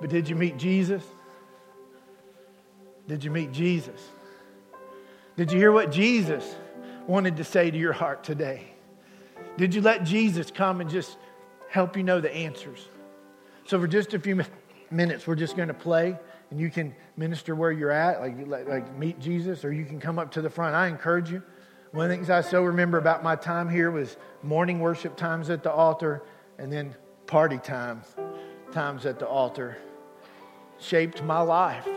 But 0.00 0.10
did 0.10 0.28
you 0.28 0.36
meet 0.36 0.56
Jesus? 0.56 1.02
Did 3.08 3.24
you 3.24 3.30
meet 3.30 3.52
Jesus? 3.52 4.00
Did 5.36 5.52
you 5.52 5.58
hear 5.58 5.72
what 5.72 5.90
Jesus 5.90 6.56
wanted 7.06 7.36
to 7.36 7.44
say 7.44 7.70
to 7.70 7.78
your 7.78 7.92
heart 7.92 8.24
today? 8.24 8.66
Did 9.56 9.74
you 9.74 9.80
let 9.80 10.04
Jesus 10.04 10.50
come 10.50 10.80
and 10.80 10.90
just 10.90 11.16
help 11.70 11.96
you 11.96 12.02
know 12.02 12.20
the 12.20 12.34
answers? 12.34 12.88
So, 13.64 13.80
for 13.80 13.86
just 13.86 14.14
a 14.14 14.18
few 14.18 14.42
minutes, 14.90 15.26
we're 15.26 15.34
just 15.34 15.56
going 15.56 15.68
to 15.68 15.74
play, 15.74 16.16
and 16.50 16.60
you 16.60 16.70
can 16.70 16.94
minister 17.16 17.54
where 17.54 17.72
you're 17.72 17.90
at, 17.90 18.20
like, 18.20 18.68
like, 18.68 18.96
meet 18.98 19.18
Jesus, 19.18 19.64
or 19.64 19.72
you 19.72 19.84
can 19.84 20.00
come 20.00 20.18
up 20.18 20.32
to 20.32 20.42
the 20.42 20.50
front. 20.50 20.74
I 20.74 20.88
encourage 20.88 21.30
you. 21.30 21.42
One 21.92 22.06
of 22.06 22.10
the 22.10 22.16
things 22.16 22.30
I 22.30 22.42
so 22.42 22.62
remember 22.64 22.98
about 22.98 23.22
my 23.22 23.36
time 23.36 23.70
here 23.70 23.90
was 23.90 24.16
morning 24.42 24.80
worship 24.80 25.16
times 25.16 25.48
at 25.48 25.62
the 25.62 25.72
altar, 25.72 26.22
and 26.58 26.72
then 26.72 26.94
party 27.26 27.58
time 27.58 28.02
times 28.72 29.06
at 29.06 29.18
the 29.18 29.26
altar 29.26 29.78
shaped 30.78 31.22
my 31.22 31.40
life 31.40 31.88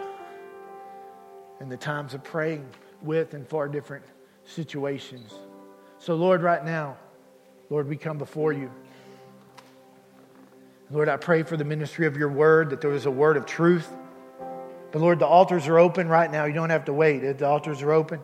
and 1.59 1.71
the 1.71 1.77
times 1.77 2.13
of 2.13 2.23
praying 2.23 2.65
with 3.01 3.33
and 3.33 3.47
for 3.47 3.67
different 3.67 4.05
situations. 4.45 5.33
So, 5.97 6.15
Lord, 6.15 6.41
right 6.41 6.63
now, 6.63 6.97
Lord, 7.69 7.87
we 7.87 7.97
come 7.97 8.17
before 8.17 8.53
you. 8.53 8.71
Lord, 10.91 11.07
I 11.07 11.17
pray 11.17 11.43
for 11.43 11.55
the 11.55 11.63
ministry 11.63 12.07
of 12.07 12.17
your 12.17 12.29
word, 12.29 12.71
that 12.71 12.81
there 12.81 12.93
is 12.93 13.05
a 13.05 13.11
word 13.11 13.37
of 13.37 13.45
truth. 13.45 13.87
But 14.91 15.01
Lord, 15.01 15.19
the 15.19 15.27
altars 15.27 15.67
are 15.67 15.77
open 15.77 16.07
right 16.07 16.31
now. 16.31 16.45
You 16.45 16.53
don't 16.53 16.71
have 16.71 16.85
to 16.85 16.93
wait. 16.93 17.19
The 17.37 17.47
altars 17.47 17.81
are 17.83 17.91
open. 17.91 18.21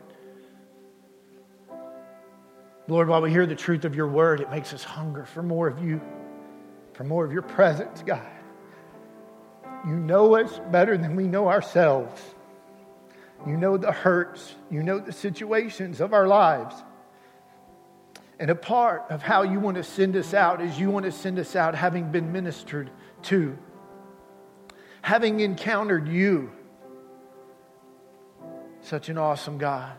Lord, 2.88 3.08
while 3.08 3.22
we 3.22 3.30
hear 3.30 3.46
the 3.46 3.56
truth 3.56 3.86
of 3.86 3.96
your 3.96 4.08
word, 4.08 4.42
it 4.42 4.50
makes 4.50 4.74
us 4.74 4.84
hunger 4.84 5.26
for 5.26 5.44
more 5.44 5.68
of 5.68 5.84
you, 5.84 6.02
for 6.94 7.04
more 7.04 7.26
of 7.26 7.32
your 7.32 7.42
presence, 7.42 8.04
God. 8.04 8.35
You 9.86 9.96
know 9.96 10.36
us 10.36 10.60
better 10.72 10.98
than 10.98 11.16
we 11.16 11.28
know 11.28 11.48
ourselves. 11.48 12.22
You 13.46 13.56
know 13.56 13.78
the 13.78 13.92
hurts. 13.92 14.56
You 14.72 14.82
know 14.82 15.00
the 15.00 15.12
situations 15.12 16.02
of 16.02 16.14
our 16.14 16.28
lives. 16.28 16.76
And 18.40 18.50
a 18.50 18.56
part 18.56 19.06
of 19.10 19.22
how 19.22 19.44
you 19.44 19.60
want 19.60 19.78
to 19.78 19.84
send 19.84 20.16
us 20.16 20.34
out 20.34 20.62
is 20.62 20.80
you 20.80 20.90
want 20.90 21.06
to 21.06 21.12
send 21.12 21.40
us 21.40 21.56
out 21.56 21.76
having 21.76 22.12
been 22.12 22.32
ministered 22.32 22.90
to, 23.24 23.58
having 25.02 25.40
encountered 25.40 26.08
you. 26.08 26.52
Such 28.82 29.10
an 29.10 29.18
awesome 29.18 29.58
God. 29.58 29.94